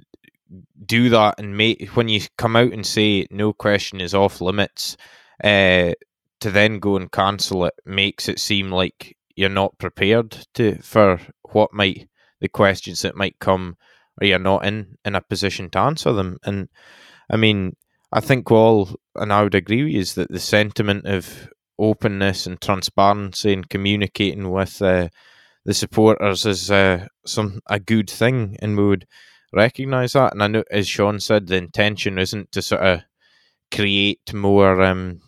do 0.86 1.10
that 1.10 1.36
and 1.40 1.58
make 1.58 1.88
when 1.96 2.10
you 2.10 2.22
come 2.38 2.56
out 2.56 2.74
and 2.74 2.86
say 2.86 3.26
no 3.32 3.54
question 3.54 4.02
is 4.02 4.14
off 4.14 4.42
limits, 4.42 4.98
uh, 5.44 5.94
to 6.40 6.52
then 6.52 6.80
go 6.80 6.98
and 6.98 7.12
cancel 7.12 7.66
it 7.66 7.74
makes 7.86 8.28
it 8.28 8.40
seem 8.40 8.70
like 8.70 9.18
you're 9.36 9.50
not 9.50 9.78
prepared 9.78 10.46
to 10.54 10.76
for 10.82 11.20
what 11.52 11.74
might 11.74 12.08
the 12.42 12.50
questions 12.50 13.02
that 13.02 13.16
might 13.16 13.40
come, 13.40 13.78
or 14.22 14.28
you're 14.28 14.40
not 14.40 14.66
in 14.66 14.98
in 15.06 15.16
a 15.16 15.22
position 15.22 15.70
to 15.70 15.80
answer 15.80 16.12
them. 16.12 16.38
And 16.44 16.68
I 17.30 17.38
mean, 17.38 17.76
I 18.12 18.20
think 18.20 18.52
all, 18.52 18.90
and 19.16 19.32
I 19.32 19.42
would 19.42 19.56
agree 19.56 19.84
with 19.84 19.94
you, 19.94 20.00
is 20.00 20.16
that 20.16 20.30
the 20.30 20.40
sentiment 20.40 21.06
of 21.06 21.50
openness 21.80 22.46
and 22.46 22.62
transparency 22.62 23.54
and 23.54 23.70
communicating 23.70 24.52
with 24.52 24.82
uh, 24.82 25.10
the 25.66 25.74
supporters 25.74 26.46
is 26.46 26.70
uh, 26.70 27.08
some 27.26 27.60
a 27.68 27.80
good 27.80 28.10
thing, 28.10 28.58
and 28.62 28.78
we 28.78 28.86
would 28.86 29.08
recognise 29.54 30.14
that. 30.14 30.34
And 30.34 30.44
I 30.44 30.48
know, 30.48 30.64
as 30.70 30.88
Sean 30.88 31.20
said, 31.20 31.48
the 31.48 31.56
intention 31.56 32.20
isn't 32.20 32.52
to 32.52 32.62
sort 32.62 32.82
of 32.82 33.02
create 33.72 34.34
more, 34.34 34.82
um, 34.82 35.22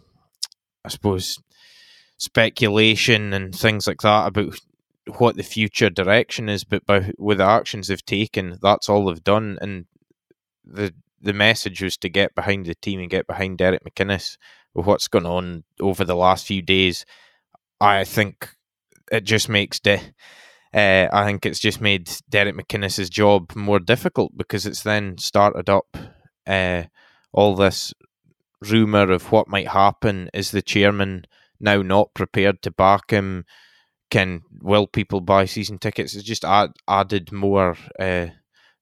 I 0.84 0.90
suppose, 0.90 1.40
speculation 2.18 3.34
and 3.34 3.56
things 3.56 3.88
like 3.88 4.02
that 4.02 4.28
about 4.28 4.60
what 5.18 5.36
the 5.36 5.44
future 5.44 5.90
direction 5.90 6.50
is. 6.50 6.64
But 6.64 6.86
by 6.86 7.12
with 7.18 7.38
the 7.38 7.46
actions 7.46 7.88
they've 7.88 8.06
taken, 8.06 8.58
that's 8.62 8.90
all 8.90 9.06
they've 9.06 9.24
done. 9.24 9.58
And 9.62 9.86
the 10.66 10.94
the 11.22 11.34
message 11.34 11.82
was 11.82 11.98
to 11.98 12.10
get 12.10 12.36
behind 12.36 12.66
the 12.66 12.76
team 12.76 13.00
and 13.00 13.10
get 13.10 13.26
behind 13.26 13.58
Derek 13.58 13.84
McInnes 13.84 14.38
what's 14.76 15.08
gone 15.08 15.26
on 15.26 15.64
over 15.80 16.04
the 16.04 16.16
last 16.16 16.46
few 16.46 16.62
days. 16.62 17.06
I 17.80 18.04
think 18.04 18.50
it 19.12 19.24
just 19.24 19.50
makes 19.50 19.80
de- 19.80 20.14
uh, 20.74 21.08
I 21.14 21.26
think 21.26 21.46
it's 21.46 21.60
just 21.60 21.80
made 21.80 22.12
Derek 22.30 22.56
McInnes's 22.56 23.10
job 23.10 23.56
more 23.56 23.80
difficult 23.80 24.34
because 24.36 24.66
it's 24.66 24.84
then 24.84 25.18
started 25.18 25.70
up 25.70 25.96
uh, 26.46 26.84
all 27.32 27.56
this 27.56 27.94
rumor 28.62 29.10
of 29.12 29.32
what 29.32 29.48
might 29.48 29.70
happen. 29.70 30.30
Is 30.34 30.52
the 30.52 30.62
chairman 30.62 31.26
now 31.62 31.82
not 31.82 32.14
prepared 32.14 32.62
to 32.64 32.72
back 32.72 33.12
him? 33.12 33.46
Can 34.12 34.42
will 34.62 34.86
people 34.86 35.22
buy 35.22 35.46
season 35.46 35.80
tickets? 35.80 36.14
It's 36.14 36.26
just 36.26 36.44
add, 36.44 36.72
added 36.88 37.32
more 37.32 37.78
uh, 37.98 38.28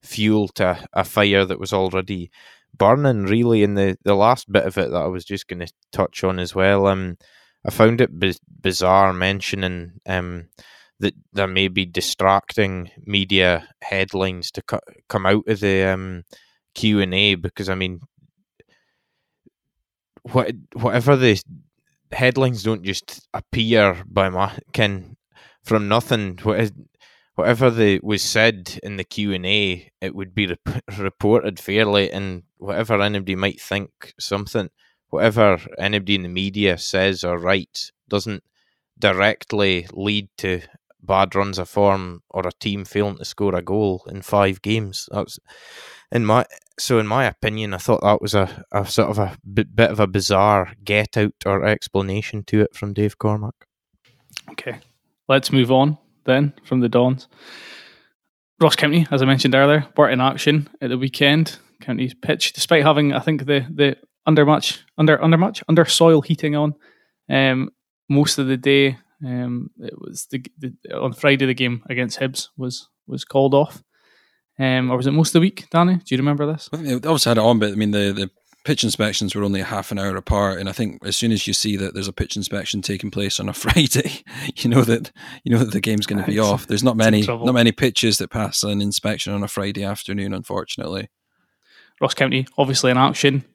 fuel 0.01 0.47
to 0.49 0.83
a 0.93 1.03
fire 1.03 1.45
that 1.45 1.59
was 1.59 1.73
already 1.73 2.31
burning. 2.77 3.23
Really, 3.25 3.63
in 3.63 3.75
the 3.75 3.97
the 4.03 4.15
last 4.15 4.51
bit 4.51 4.65
of 4.65 4.77
it 4.77 4.91
that 4.91 5.01
I 5.01 5.07
was 5.07 5.25
just 5.25 5.47
going 5.47 5.59
to 5.59 5.73
touch 5.91 6.23
on 6.23 6.39
as 6.39 6.55
well. 6.55 6.87
Um, 6.87 7.17
I 7.65 7.71
found 7.71 8.01
it 8.01 8.19
b- 8.19 8.35
bizarre 8.61 9.13
mentioning 9.13 9.93
um 10.07 10.49
that 10.99 11.13
there 11.33 11.47
may 11.47 11.67
be 11.67 11.85
distracting 11.85 12.89
media 13.05 13.67
headlines 13.81 14.51
to 14.51 14.61
co- 14.61 14.79
come 15.09 15.25
out 15.25 15.43
of 15.47 15.59
the 15.59 15.83
um, 15.83 16.23
Q 16.75 17.01
and 17.01 17.13
A 17.13 17.35
because 17.35 17.69
I 17.69 17.75
mean, 17.75 17.99
what 20.23 20.51
whatever 20.73 21.15
the 21.15 21.41
headlines 22.11 22.63
don't 22.63 22.83
just 22.83 23.27
appear 23.33 24.03
by 24.07 24.29
my 24.29 24.57
can 24.73 25.17
from 25.63 25.87
nothing. 25.87 26.39
What 26.43 26.59
is, 26.59 26.71
whatever 27.35 27.69
the 27.69 27.99
was 28.03 28.21
said 28.21 28.79
in 28.83 28.97
the 28.97 29.03
Q 29.03 29.33
and 29.33 29.45
A, 29.45 29.89
it 30.01 30.15
would 30.15 30.35
be 30.35 30.47
rep- 30.47 30.83
reported 30.97 31.59
fairly, 31.59 32.11
and 32.11 32.43
whatever 32.57 33.01
anybody 33.01 33.35
might 33.35 33.61
think 33.61 34.13
something, 34.19 34.69
whatever 35.09 35.59
anybody 35.77 36.15
in 36.15 36.23
the 36.23 36.29
media 36.29 36.77
says 36.77 37.23
or 37.23 37.37
writes 37.37 37.91
doesn't 38.07 38.43
directly 38.99 39.87
lead 39.93 40.29
to 40.37 40.61
bad 41.01 41.35
runs 41.35 41.59
of 41.59 41.67
form 41.67 42.23
or 42.29 42.47
a 42.47 42.51
team 42.59 42.85
failing 42.85 43.17
to 43.17 43.25
score 43.25 43.55
a 43.55 43.61
goal 43.61 44.05
in 44.07 44.21
five 44.21 44.61
games. 44.61 45.09
That's 45.11 45.39
in 46.11 46.25
my 46.25 46.45
so 46.79 46.99
in 46.99 47.07
my 47.07 47.25
opinion, 47.25 47.73
I 47.73 47.77
thought 47.77 48.01
that 48.01 48.21
was 48.21 48.33
a, 48.33 48.65
a 48.71 48.85
sort 48.85 49.09
of 49.09 49.19
a 49.19 49.37
bit, 49.53 49.75
bit 49.75 49.91
of 49.91 49.99
a 49.99 50.07
bizarre 50.07 50.73
get 50.83 51.17
out 51.17 51.33
or 51.45 51.65
explanation 51.65 52.43
to 52.45 52.61
it 52.61 52.75
from 52.75 52.93
Dave 52.93 53.17
Cormack. 53.17 53.67
Okay, 54.51 54.79
let's 55.27 55.51
move 55.51 55.71
on 55.71 55.97
then 56.25 56.53
from 56.63 56.79
the 56.79 56.89
Dons. 56.89 57.27
Ross 58.59 58.75
County, 58.75 59.07
as 59.11 59.21
I 59.21 59.25
mentioned 59.25 59.55
earlier, 59.55 59.87
were 59.97 60.09
in 60.09 60.21
action 60.21 60.69
at 60.81 60.89
the 60.89 60.97
weekend. 60.97 61.57
County's 61.81 62.13
pitch, 62.13 62.53
despite 62.53 62.83
having, 62.83 63.13
I 63.13 63.19
think, 63.19 63.45
the 63.45 63.65
the 63.69 63.97
under 64.25 64.45
much 64.45 64.83
under 64.97 65.21
under 65.21 65.37
much 65.37 65.63
under 65.67 65.85
soil 65.85 66.21
heating 66.21 66.55
on 66.55 66.75
um, 67.29 67.69
most 68.09 68.37
of 68.37 68.47
the 68.47 68.57
day 68.57 68.97
um, 69.25 69.69
it 69.79 69.93
was 69.99 70.27
the, 70.31 70.43
the, 70.57 70.73
on 70.97 71.13
Friday 71.13 71.45
the 71.45 71.53
game 71.53 71.83
against 71.89 72.19
Hibs 72.19 72.49
was 72.57 72.89
was 73.07 73.23
called 73.23 73.53
off. 73.53 73.83
Um, 74.59 74.91
or 74.91 74.97
was 74.97 75.07
it 75.07 75.11
most 75.11 75.29
of 75.29 75.33
the 75.33 75.39
week, 75.39 75.67
Danny? 75.71 75.95
Do 75.95 76.03
you 76.13 76.17
remember 76.17 76.45
this? 76.45 76.69
They 76.71 76.93
obviously 76.93 77.29
had 77.31 77.37
it 77.37 77.43
on, 77.43 77.57
but 77.57 77.71
I 77.71 77.75
mean 77.75 77.91
the, 77.91 78.13
the 78.13 78.29
pitch 78.63 78.83
inspections 78.83 79.35
were 79.35 79.43
only 79.43 79.61
a 79.61 79.65
half 79.65 79.91
an 79.91 79.99
hour 79.99 80.15
apart, 80.15 80.59
and 80.59 80.69
I 80.69 80.71
think 80.71 81.05
as 81.05 81.17
soon 81.17 81.31
as 81.31 81.47
you 81.47 81.53
see 81.53 81.75
that 81.77 81.93
there's 81.93 82.07
a 82.07 82.13
pitch 82.13 82.35
inspection 82.35 82.81
taking 82.81 83.11
place 83.11 83.39
on 83.39 83.49
a 83.49 83.53
Friday, 83.53 84.23
you 84.55 84.69
know 84.69 84.83
that 84.83 85.11
you 85.43 85.51
know 85.51 85.59
that 85.59 85.71
the 85.71 85.81
game's 85.81 86.05
going 86.05 86.23
to 86.23 86.29
be 86.29 86.39
off. 86.39 86.67
There's 86.67 86.83
not 86.83 86.97
many 86.97 87.21
not 87.21 87.53
many 87.53 87.71
pitches 87.71 88.17
that 88.17 88.29
pass 88.29 88.63
an 88.63 88.81
inspection 88.81 89.33
on 89.33 89.43
a 89.43 89.47
Friday 89.47 89.83
afternoon, 89.83 90.33
unfortunately. 90.33 91.09
Ross 92.01 92.13
County 92.13 92.47
obviously 92.57 92.91
in 92.91 92.97
action 92.97 93.45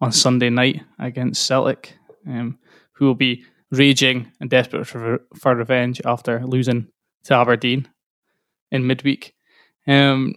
on 0.00 0.12
Sunday 0.12 0.50
night 0.50 0.82
against 0.98 1.46
Celtic, 1.46 1.96
um, 2.26 2.58
who 2.92 3.06
will 3.06 3.14
be 3.14 3.44
raging 3.70 4.30
and 4.40 4.50
desperate 4.50 4.86
for, 4.86 5.20
for 5.38 5.54
revenge 5.54 6.00
after 6.04 6.44
losing 6.44 6.88
to 7.24 7.34
Aberdeen 7.34 7.88
in 8.70 8.86
midweek. 8.86 9.34
Um, 9.86 10.34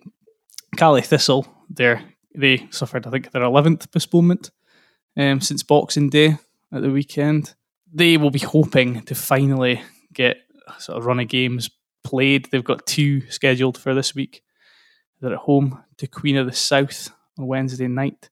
Caley 0.77 1.01
Thistle, 1.01 1.47
they 1.69 1.99
they 2.37 2.67
suffered, 2.69 3.07
I 3.07 3.09
think, 3.09 3.31
their 3.31 3.41
11th 3.41 3.91
postponement 3.91 4.51
um, 5.17 5.41
since 5.41 5.63
Boxing 5.63 6.09
Day 6.09 6.37
at 6.71 6.81
the 6.81 6.91
weekend. 6.91 7.55
They 7.91 8.17
will 8.17 8.29
be 8.29 8.39
hoping 8.39 9.01
to 9.03 9.15
finally 9.15 9.81
get 10.13 10.37
sort 10.77 10.97
of 10.97 11.05
run 11.05 11.19
of 11.19 11.27
games 11.27 11.69
played. 12.03 12.49
They've 12.51 12.63
got 12.63 12.85
two 12.85 13.29
scheduled 13.29 13.77
for 13.77 13.93
this 13.93 14.13
week. 14.13 14.43
They're 15.19 15.33
at 15.33 15.39
home 15.39 15.83
to 15.97 16.07
Queen 16.07 16.37
of 16.37 16.45
the 16.45 16.53
South 16.53 17.09
on 17.37 17.47
Wednesday 17.47 17.87
night 17.87 18.29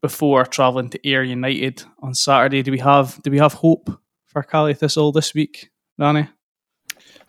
before 0.00 0.44
travelling 0.44 0.90
to 0.90 1.08
Ayr 1.08 1.22
United 1.22 1.84
on 2.00 2.14
Saturday. 2.14 2.62
Do 2.62 2.72
we 2.72 2.80
have 2.80 3.22
do 3.22 3.30
we 3.30 3.38
have 3.38 3.54
hope 3.54 3.88
for 4.26 4.42
Caley 4.42 4.74
Thistle 4.74 5.12
this 5.12 5.32
week, 5.32 5.70
Danny? 5.98 6.28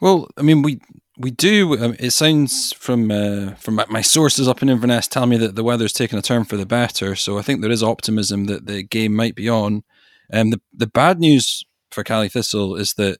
Well, 0.01 0.27
I 0.37 0.41
mean, 0.41 0.63
we 0.63 0.81
We 1.23 1.31
do. 1.31 1.81
Um, 1.81 1.95
it 1.99 2.11
sounds 2.11 2.73
from 2.73 3.09
uh, 3.09 3.51
from 3.55 3.79
my 3.87 4.01
sources 4.01 4.45
up 4.45 4.61
in 4.61 4.67
Inverness 4.67 5.07
tell 5.07 5.25
me 5.25 5.37
that 5.37 5.55
the 5.55 5.63
weather's 5.63 5.93
taken 5.93 6.19
a 6.19 6.21
turn 6.21 6.43
for 6.43 6.57
the 6.57 6.65
better. 6.65 7.15
So 7.15 7.37
I 7.37 7.41
think 7.41 7.61
there 7.61 7.71
is 7.71 7.81
optimism 7.81 8.47
that 8.47 8.65
the 8.65 8.83
game 8.83 9.15
might 9.15 9.33
be 9.33 9.47
on. 9.47 9.83
Um, 10.33 10.49
the 10.49 10.59
the 10.73 10.87
bad 10.87 11.21
news 11.21 11.63
for 11.91 12.03
Caley 12.03 12.27
Thistle 12.27 12.75
is 12.75 12.95
that 12.95 13.19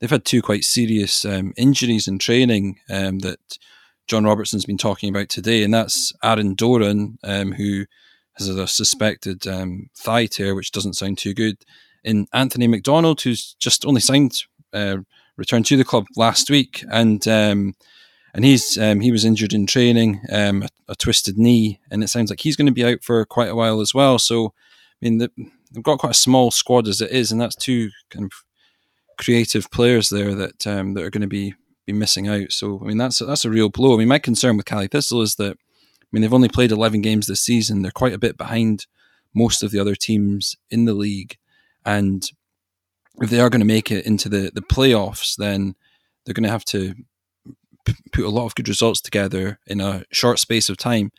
they've 0.00 0.08
had 0.08 0.24
two 0.24 0.40
quite 0.40 0.64
serious 0.64 1.26
um, 1.26 1.52
injuries 1.58 2.08
in 2.08 2.18
training 2.18 2.78
um, 2.88 3.18
that 3.18 3.58
John 4.06 4.24
Robertson's 4.24 4.64
been 4.64 4.78
talking 4.78 5.10
about 5.10 5.28
today, 5.28 5.62
and 5.62 5.74
that's 5.74 6.10
Aaron 6.24 6.54
Doran, 6.54 7.18
um, 7.22 7.52
who 7.52 7.84
has 8.38 8.48
a 8.48 8.66
suspected 8.66 9.46
um, 9.46 9.90
thigh 9.94 10.24
tear, 10.24 10.54
which 10.54 10.72
doesn't 10.72 10.94
sound 10.94 11.18
too 11.18 11.34
good, 11.34 11.58
and 12.02 12.28
Anthony 12.32 12.66
McDonald, 12.66 13.20
who's 13.20 13.56
just 13.60 13.84
only 13.84 14.00
signed. 14.00 14.32
Uh, 14.72 14.98
returned 15.36 15.66
to 15.66 15.76
the 15.76 15.84
club 15.84 16.06
last 16.16 16.50
week, 16.50 16.84
and 16.90 17.26
um, 17.28 17.74
and 18.34 18.44
he's 18.44 18.78
um, 18.78 19.00
he 19.00 19.12
was 19.12 19.24
injured 19.24 19.52
in 19.52 19.66
training, 19.66 20.20
um, 20.30 20.62
a, 20.62 20.68
a, 20.88 20.94
twisted 20.94 21.38
knee, 21.38 21.80
and 21.90 22.02
it 22.02 22.08
sounds 22.08 22.30
like 22.30 22.40
he's 22.40 22.56
going 22.56 22.66
to 22.66 22.72
be 22.72 22.84
out 22.84 23.02
for 23.02 23.24
quite 23.24 23.50
a 23.50 23.54
while 23.54 23.80
as 23.80 23.94
well. 23.94 24.18
So, 24.18 24.46
I 24.46 24.50
mean, 25.02 25.18
the, 25.18 25.30
they've 25.72 25.82
got 25.82 25.98
quite 25.98 26.12
a 26.12 26.14
small 26.14 26.50
squad 26.50 26.88
as 26.88 27.00
it 27.00 27.10
is, 27.10 27.30
and 27.30 27.40
that's 27.40 27.56
two 27.56 27.90
kind 28.10 28.24
of 28.24 28.32
creative 29.18 29.70
players 29.70 30.08
there 30.08 30.34
that 30.34 30.66
um, 30.66 30.94
that 30.94 31.04
are 31.04 31.10
going 31.10 31.22
to 31.22 31.28
be 31.28 31.54
be 31.86 31.92
missing 31.92 32.28
out. 32.28 32.52
So, 32.52 32.80
I 32.82 32.86
mean, 32.86 32.98
that's 32.98 33.18
that's 33.18 33.44
a 33.44 33.50
real 33.50 33.68
blow. 33.68 33.94
I 33.94 33.98
mean, 33.98 34.08
my 34.08 34.18
concern 34.18 34.56
with 34.56 34.66
Caley 34.66 34.88
Thistle 34.88 35.22
is 35.22 35.36
that 35.36 35.56
I 35.56 36.06
mean 36.10 36.22
they've 36.22 36.34
only 36.34 36.48
played 36.48 36.72
eleven 36.72 37.02
games 37.02 37.26
this 37.26 37.42
season. 37.42 37.82
They're 37.82 37.90
quite 37.90 38.14
a 38.14 38.18
bit 38.18 38.38
behind 38.38 38.86
most 39.34 39.62
of 39.62 39.70
the 39.70 39.78
other 39.78 39.94
teams 39.94 40.56
in 40.70 40.84
the 40.84 40.94
league, 40.94 41.36
and 41.84 42.24
if 43.20 43.30
they 43.30 43.40
are 43.40 43.50
going 43.50 43.60
to 43.60 43.66
make 43.66 43.90
it 43.90 44.06
into 44.06 44.28
the, 44.28 44.50
the 44.54 44.62
playoffs, 44.62 45.36
then 45.36 45.74
they're 46.24 46.34
going 46.34 46.44
to 46.44 46.50
have 46.50 46.64
to 46.66 46.94
p- 47.84 47.94
put 48.12 48.24
a 48.24 48.30
lot 48.30 48.46
of 48.46 48.54
good 48.54 48.68
results 48.68 49.00
together 49.00 49.58
in 49.66 49.80
a 49.80 50.04
short 50.10 50.38
space 50.38 50.68
of 50.68 50.76
time. 50.76 51.12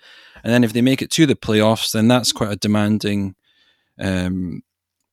And 0.43 0.51
then 0.51 0.63
if 0.63 0.73
they 0.73 0.81
make 0.81 1.01
it 1.01 1.11
to 1.11 1.25
the 1.25 1.35
playoffs, 1.35 1.91
then 1.91 2.07
that's 2.07 2.31
quite 2.31 2.51
a 2.51 2.57
demanding 2.57 3.35
um, 3.99 4.63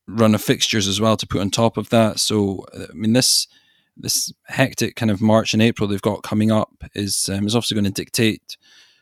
run 0.07 0.35
of 0.35 0.43
fixtures 0.43 0.89
as 0.89 1.01
well 1.01 1.17
to 1.17 1.27
put 1.27 1.41
on 1.41 1.51
top 1.51 1.77
of 1.77 1.91
that. 1.91 2.19
So, 2.19 2.65
I 2.75 2.93
mean, 2.95 3.13
this 3.13 3.47
this 3.97 4.33
hectic 4.47 4.97
kind 4.97 5.11
of 5.11 5.21
March 5.21 5.53
and 5.53 5.63
April 5.63 5.87
they've 5.87 6.01
got 6.01 6.23
coming 6.23 6.51
up 6.51 6.73
is 6.95 7.29
um, 7.33 7.47
is 7.47 7.55
obviously 7.55 7.75
going 7.75 7.85
to 7.85 7.91
dictate 7.91 8.57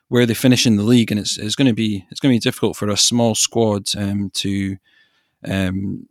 where 0.09 0.27
they 0.27 0.35
finish 0.35 0.67
in 0.67 0.77
the 0.77 0.83
league, 0.83 1.11
and 1.11 1.21
it's, 1.21 1.38
it's 1.38 1.55
going 1.55 1.69
to 1.69 1.75
be 1.75 2.07
it's 2.11 2.21
going 2.21 2.33
to 2.33 2.37
be 2.37 2.41
difficult 2.41 2.77
for 2.77 2.88
a 2.88 2.97
small 2.97 3.35
squad 3.35 3.85
um, 3.97 4.31
to 4.35 4.77
um, 5.47 6.07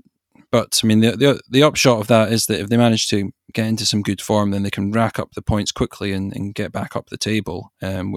but 0.51 0.79
I 0.83 0.87
mean, 0.87 1.01
the, 1.01 1.11
the, 1.11 1.41
the 1.49 1.63
upshot 1.63 1.99
of 1.99 2.07
that 2.07 2.31
is 2.31 2.45
that 2.45 2.59
if 2.59 2.69
they 2.69 2.77
manage 2.77 3.07
to 3.09 3.31
get 3.53 3.67
into 3.67 3.85
some 3.85 4.01
good 4.01 4.21
form, 4.21 4.51
then 4.51 4.63
they 4.63 4.69
can 4.69 4.91
rack 4.91 5.19
up 5.19 5.33
the 5.33 5.41
points 5.41 5.71
quickly 5.71 6.13
and, 6.13 6.33
and 6.35 6.55
get 6.55 6.71
back 6.71 6.95
up 6.95 7.09
the 7.09 7.17
table 7.17 7.73
um, 7.81 8.15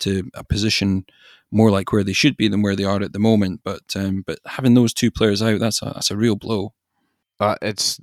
to 0.00 0.30
a 0.34 0.44
position 0.44 1.06
more 1.50 1.70
like 1.70 1.92
where 1.92 2.04
they 2.04 2.12
should 2.12 2.36
be 2.36 2.48
than 2.48 2.62
where 2.62 2.76
they 2.76 2.84
are 2.84 3.02
at 3.02 3.12
the 3.12 3.18
moment. 3.18 3.62
But 3.64 3.82
um, 3.96 4.22
but 4.26 4.38
having 4.46 4.74
those 4.74 4.94
two 4.94 5.10
players 5.10 5.42
out, 5.42 5.60
that's 5.60 5.82
a 5.82 5.86
that's 5.86 6.10
a 6.10 6.16
real 6.16 6.36
blow. 6.36 6.74
It's 7.62 7.98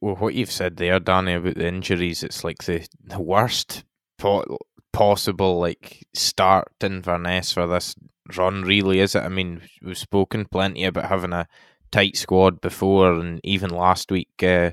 what 0.00 0.34
you've 0.34 0.52
said 0.52 0.76
there, 0.76 1.00
Danny, 1.00 1.32
about 1.32 1.54
the 1.54 1.66
injuries. 1.66 2.22
It's 2.22 2.44
like 2.44 2.64
the, 2.64 2.86
the 3.02 3.18
worst 3.18 3.84
po- 4.18 4.58
possible 4.92 5.58
like 5.58 6.06
start 6.14 6.68
in 6.82 6.96
Inverness 6.96 7.52
for 7.52 7.66
this 7.66 7.94
run. 8.36 8.62
Really, 8.62 9.00
is 9.00 9.14
it? 9.14 9.22
I 9.22 9.30
mean, 9.30 9.62
we've 9.82 9.96
spoken 9.96 10.44
plenty 10.44 10.84
about 10.84 11.06
having 11.06 11.32
a 11.32 11.48
tight 11.90 12.16
squad 12.16 12.60
before, 12.60 13.14
and 13.14 13.40
even 13.44 13.70
last 13.70 14.10
week, 14.10 14.42
uh, 14.42 14.70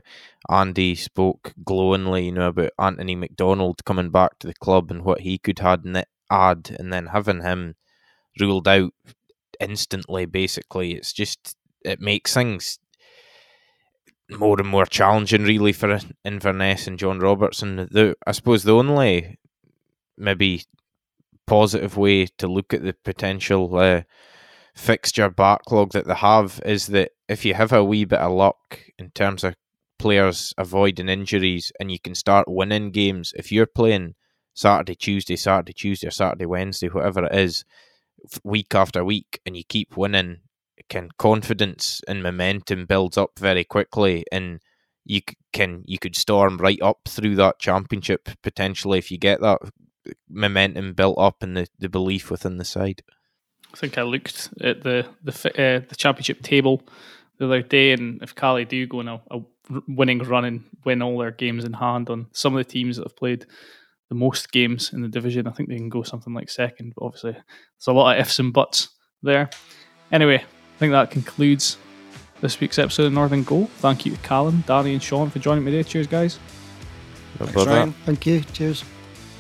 Andy 0.49 0.95
spoke 0.95 1.53
glowingly, 1.63 2.25
you 2.25 2.31
know, 2.31 2.49
about 2.49 2.71
Anthony 2.79 3.15
McDonald 3.15 3.83
coming 3.85 4.09
back 4.09 4.39
to 4.39 4.47
the 4.47 4.53
club 4.53 4.91
and 4.91 5.03
what 5.03 5.21
he 5.21 5.37
could 5.37 5.59
add, 5.61 6.05
add, 6.31 6.75
and 6.79 6.91
then 6.93 7.07
having 7.07 7.41
him 7.41 7.75
ruled 8.39 8.67
out 8.67 8.93
instantly. 9.59 10.25
Basically, 10.25 10.93
it's 10.93 11.13
just 11.13 11.55
it 11.83 11.99
makes 11.99 12.33
things 12.33 12.79
more 14.29 14.59
and 14.59 14.69
more 14.69 14.85
challenging, 14.85 15.43
really, 15.43 15.73
for 15.73 15.99
Inverness 16.23 16.87
and 16.87 16.99
John 16.99 17.19
Robertson. 17.19 17.87
The, 17.91 18.15
I 18.25 18.31
suppose 18.31 18.63
the 18.63 18.75
only 18.75 19.39
maybe 20.17 20.63
positive 21.45 21.97
way 21.97 22.27
to 22.37 22.47
look 22.47 22.73
at 22.73 22.83
the 22.83 22.93
potential. 22.93 23.75
Uh, 23.77 24.01
fixture 24.77 25.29
backlog 25.29 25.91
that 25.91 26.07
they 26.07 26.15
have 26.15 26.61
is 26.65 26.87
that 26.87 27.11
if 27.27 27.43
you 27.43 27.53
have 27.53 27.73
a 27.73 27.83
wee 27.83 28.05
bit 28.05 28.19
of 28.19 28.31
luck 28.31 28.79
in 28.97 29.09
terms 29.11 29.43
of 29.43 29.55
players 29.99 30.53
avoiding 30.57 31.09
injuries 31.09 31.71
and 31.79 31.91
you 31.91 31.99
can 31.99 32.15
start 32.15 32.47
winning 32.47 32.91
games, 32.91 33.33
if 33.35 33.51
you're 33.51 33.65
playing 33.65 34.13
Saturday, 34.53 34.95
Tuesday, 34.95 35.35
Saturday, 35.35 35.73
Tuesday, 35.73 36.07
or 36.07 36.11
Saturday, 36.11 36.45
Wednesday, 36.45 36.87
whatever 36.87 37.25
it 37.25 37.35
is, 37.35 37.65
week 38.43 38.73
after 38.73 39.03
week, 39.03 39.39
and 39.45 39.57
you 39.57 39.63
keep 39.63 39.97
winning, 39.97 40.37
can 40.89 41.09
confidence 41.17 42.01
and 42.07 42.23
momentum 42.23 42.85
builds 42.85 43.17
up 43.17 43.37
very 43.39 43.63
quickly, 43.63 44.25
and 44.31 44.61
you 45.05 45.21
can 45.53 45.83
you 45.85 45.97
could 45.97 46.15
storm 46.15 46.57
right 46.57 46.81
up 46.81 46.99
through 47.07 47.35
that 47.35 47.59
championship 47.59 48.29
potentially 48.43 48.99
if 48.99 49.09
you 49.09 49.17
get 49.17 49.41
that 49.41 49.59
momentum 50.29 50.93
built 50.93 51.17
up 51.17 51.41
and 51.41 51.55
the, 51.57 51.67
the 51.79 51.89
belief 51.89 52.29
within 52.29 52.57
the 52.57 52.65
side. 52.65 53.01
I 53.73 53.77
think 53.77 53.97
I 53.97 54.03
looked 54.03 54.49
at 54.61 54.83
the 54.83 55.07
the 55.23 55.31
uh, 55.31 55.87
the 55.87 55.95
championship 55.95 56.41
table 56.41 56.81
the 57.37 57.45
other 57.45 57.61
day, 57.61 57.91
and 57.91 58.21
if 58.21 58.35
Caley 58.35 58.65
do 58.65 58.87
go 58.87 58.99
on 58.99 59.07
a, 59.07 59.21
a 59.31 59.39
winning 59.87 60.19
run 60.19 60.45
and 60.45 60.63
win 60.85 61.01
all 61.01 61.17
their 61.17 61.31
games 61.31 61.65
in 61.65 61.73
hand 61.73 62.09
on 62.09 62.27
some 62.31 62.55
of 62.55 62.65
the 62.65 62.71
teams 62.71 62.97
that 62.97 63.03
have 63.03 63.15
played 63.15 63.45
the 64.09 64.15
most 64.15 64.51
games 64.51 64.93
in 64.93 65.01
the 65.01 65.07
division, 65.07 65.47
I 65.47 65.51
think 65.51 65.69
they 65.69 65.75
can 65.75 65.89
go 65.89 66.03
something 66.03 66.33
like 66.33 66.49
second. 66.49 66.93
But 66.95 67.05
obviously, 67.05 67.33
there's 67.33 67.87
a 67.87 67.93
lot 67.93 68.15
of 68.15 68.21
ifs 68.21 68.39
and 68.39 68.53
buts 68.53 68.89
there. 69.21 69.49
Anyway, 70.11 70.37
I 70.37 70.79
think 70.79 70.91
that 70.91 71.11
concludes 71.11 71.77
this 72.41 72.59
week's 72.59 72.79
episode 72.79 73.07
of 73.07 73.13
Northern 73.13 73.43
Goal. 73.43 73.65
Thank 73.77 74.05
you 74.05 74.15
to 74.15 74.21
Callum, 74.21 74.63
Danny, 74.65 74.93
and 74.93 75.03
Sean 75.03 75.29
for 75.29 75.39
joining 75.39 75.65
me 75.65 75.71
today. 75.71 75.87
Cheers, 75.87 76.07
guys. 76.07 76.39
Thanks, 77.37 77.53
Thank 78.05 78.25
you. 78.25 78.41
Cheers. 78.41 78.83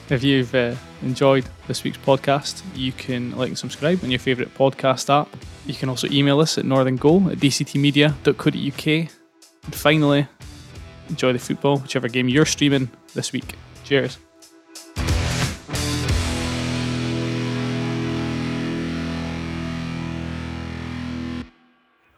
If 0.09 0.23
you've 0.23 0.55
uh, 0.55 0.73
enjoyed 1.01 1.45
this 1.67 1.83
week's 1.83 1.97
podcast, 1.97 2.63
you 2.73 2.93
can 2.93 3.35
like 3.37 3.49
and 3.49 3.57
subscribe 3.57 4.01
on 4.03 4.09
your 4.09 4.19
favourite 4.19 4.53
podcast 4.53 5.09
app. 5.09 5.27
You 5.65 5.73
can 5.73 5.89
also 5.89 6.07
email 6.09 6.39
us 6.39 6.57
at 6.57 6.63
northerngoal 6.63 7.29
at 7.33 7.39
dctmedia.co.uk. 7.39 8.87
And 9.65 9.75
finally, 9.75 10.27
enjoy 11.09 11.33
the 11.33 11.39
football, 11.39 11.79
whichever 11.79 12.07
game 12.07 12.29
you're 12.29 12.45
streaming 12.45 12.89
this 13.13 13.33
week. 13.33 13.55
Cheers. 13.83 14.17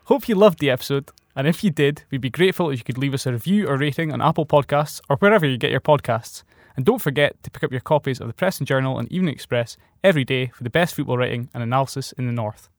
Hope 0.06 0.28
you 0.28 0.36
loved 0.36 0.60
the 0.60 0.70
episode, 0.70 1.12
and 1.36 1.48
if 1.48 1.64
you 1.64 1.72
did, 1.72 2.04
we'd 2.12 2.22
be 2.22 2.30
grateful 2.30 2.70
if 2.70 2.80
you 2.80 2.84
could 2.84 2.98
leave 3.00 3.14
us 3.16 3.26
a 3.26 3.32
review 3.32 3.68
or 3.68 3.78
rating 3.78 4.12
on 4.12 4.22
Apple 4.22 4.46
Podcasts 4.46 5.02
or 5.10 5.18
wherever 5.18 5.48
you 5.48 5.58
get 5.58 5.72
your 5.72 5.82
podcasts. 5.82 6.44
And 6.80 6.86
don't 6.86 7.02
forget 7.02 7.44
to 7.44 7.52
pick 7.52 7.66
up 7.66 7.72
your 7.72 7.82
copies 7.82 8.22
of 8.22 8.28
the 8.28 8.34
Press 8.34 8.60
and 8.60 8.66
Journal 8.66 8.98
and 8.98 9.12
Evening 9.12 9.34
Express 9.34 9.76
every 10.02 10.24
day 10.24 10.46
for 10.46 10.64
the 10.64 10.70
best 10.70 10.96
football 10.96 11.18
writing 11.18 11.50
and 11.54 11.62
analysis 11.62 12.14
in 12.14 12.26
the 12.26 12.32
North. 12.32 12.70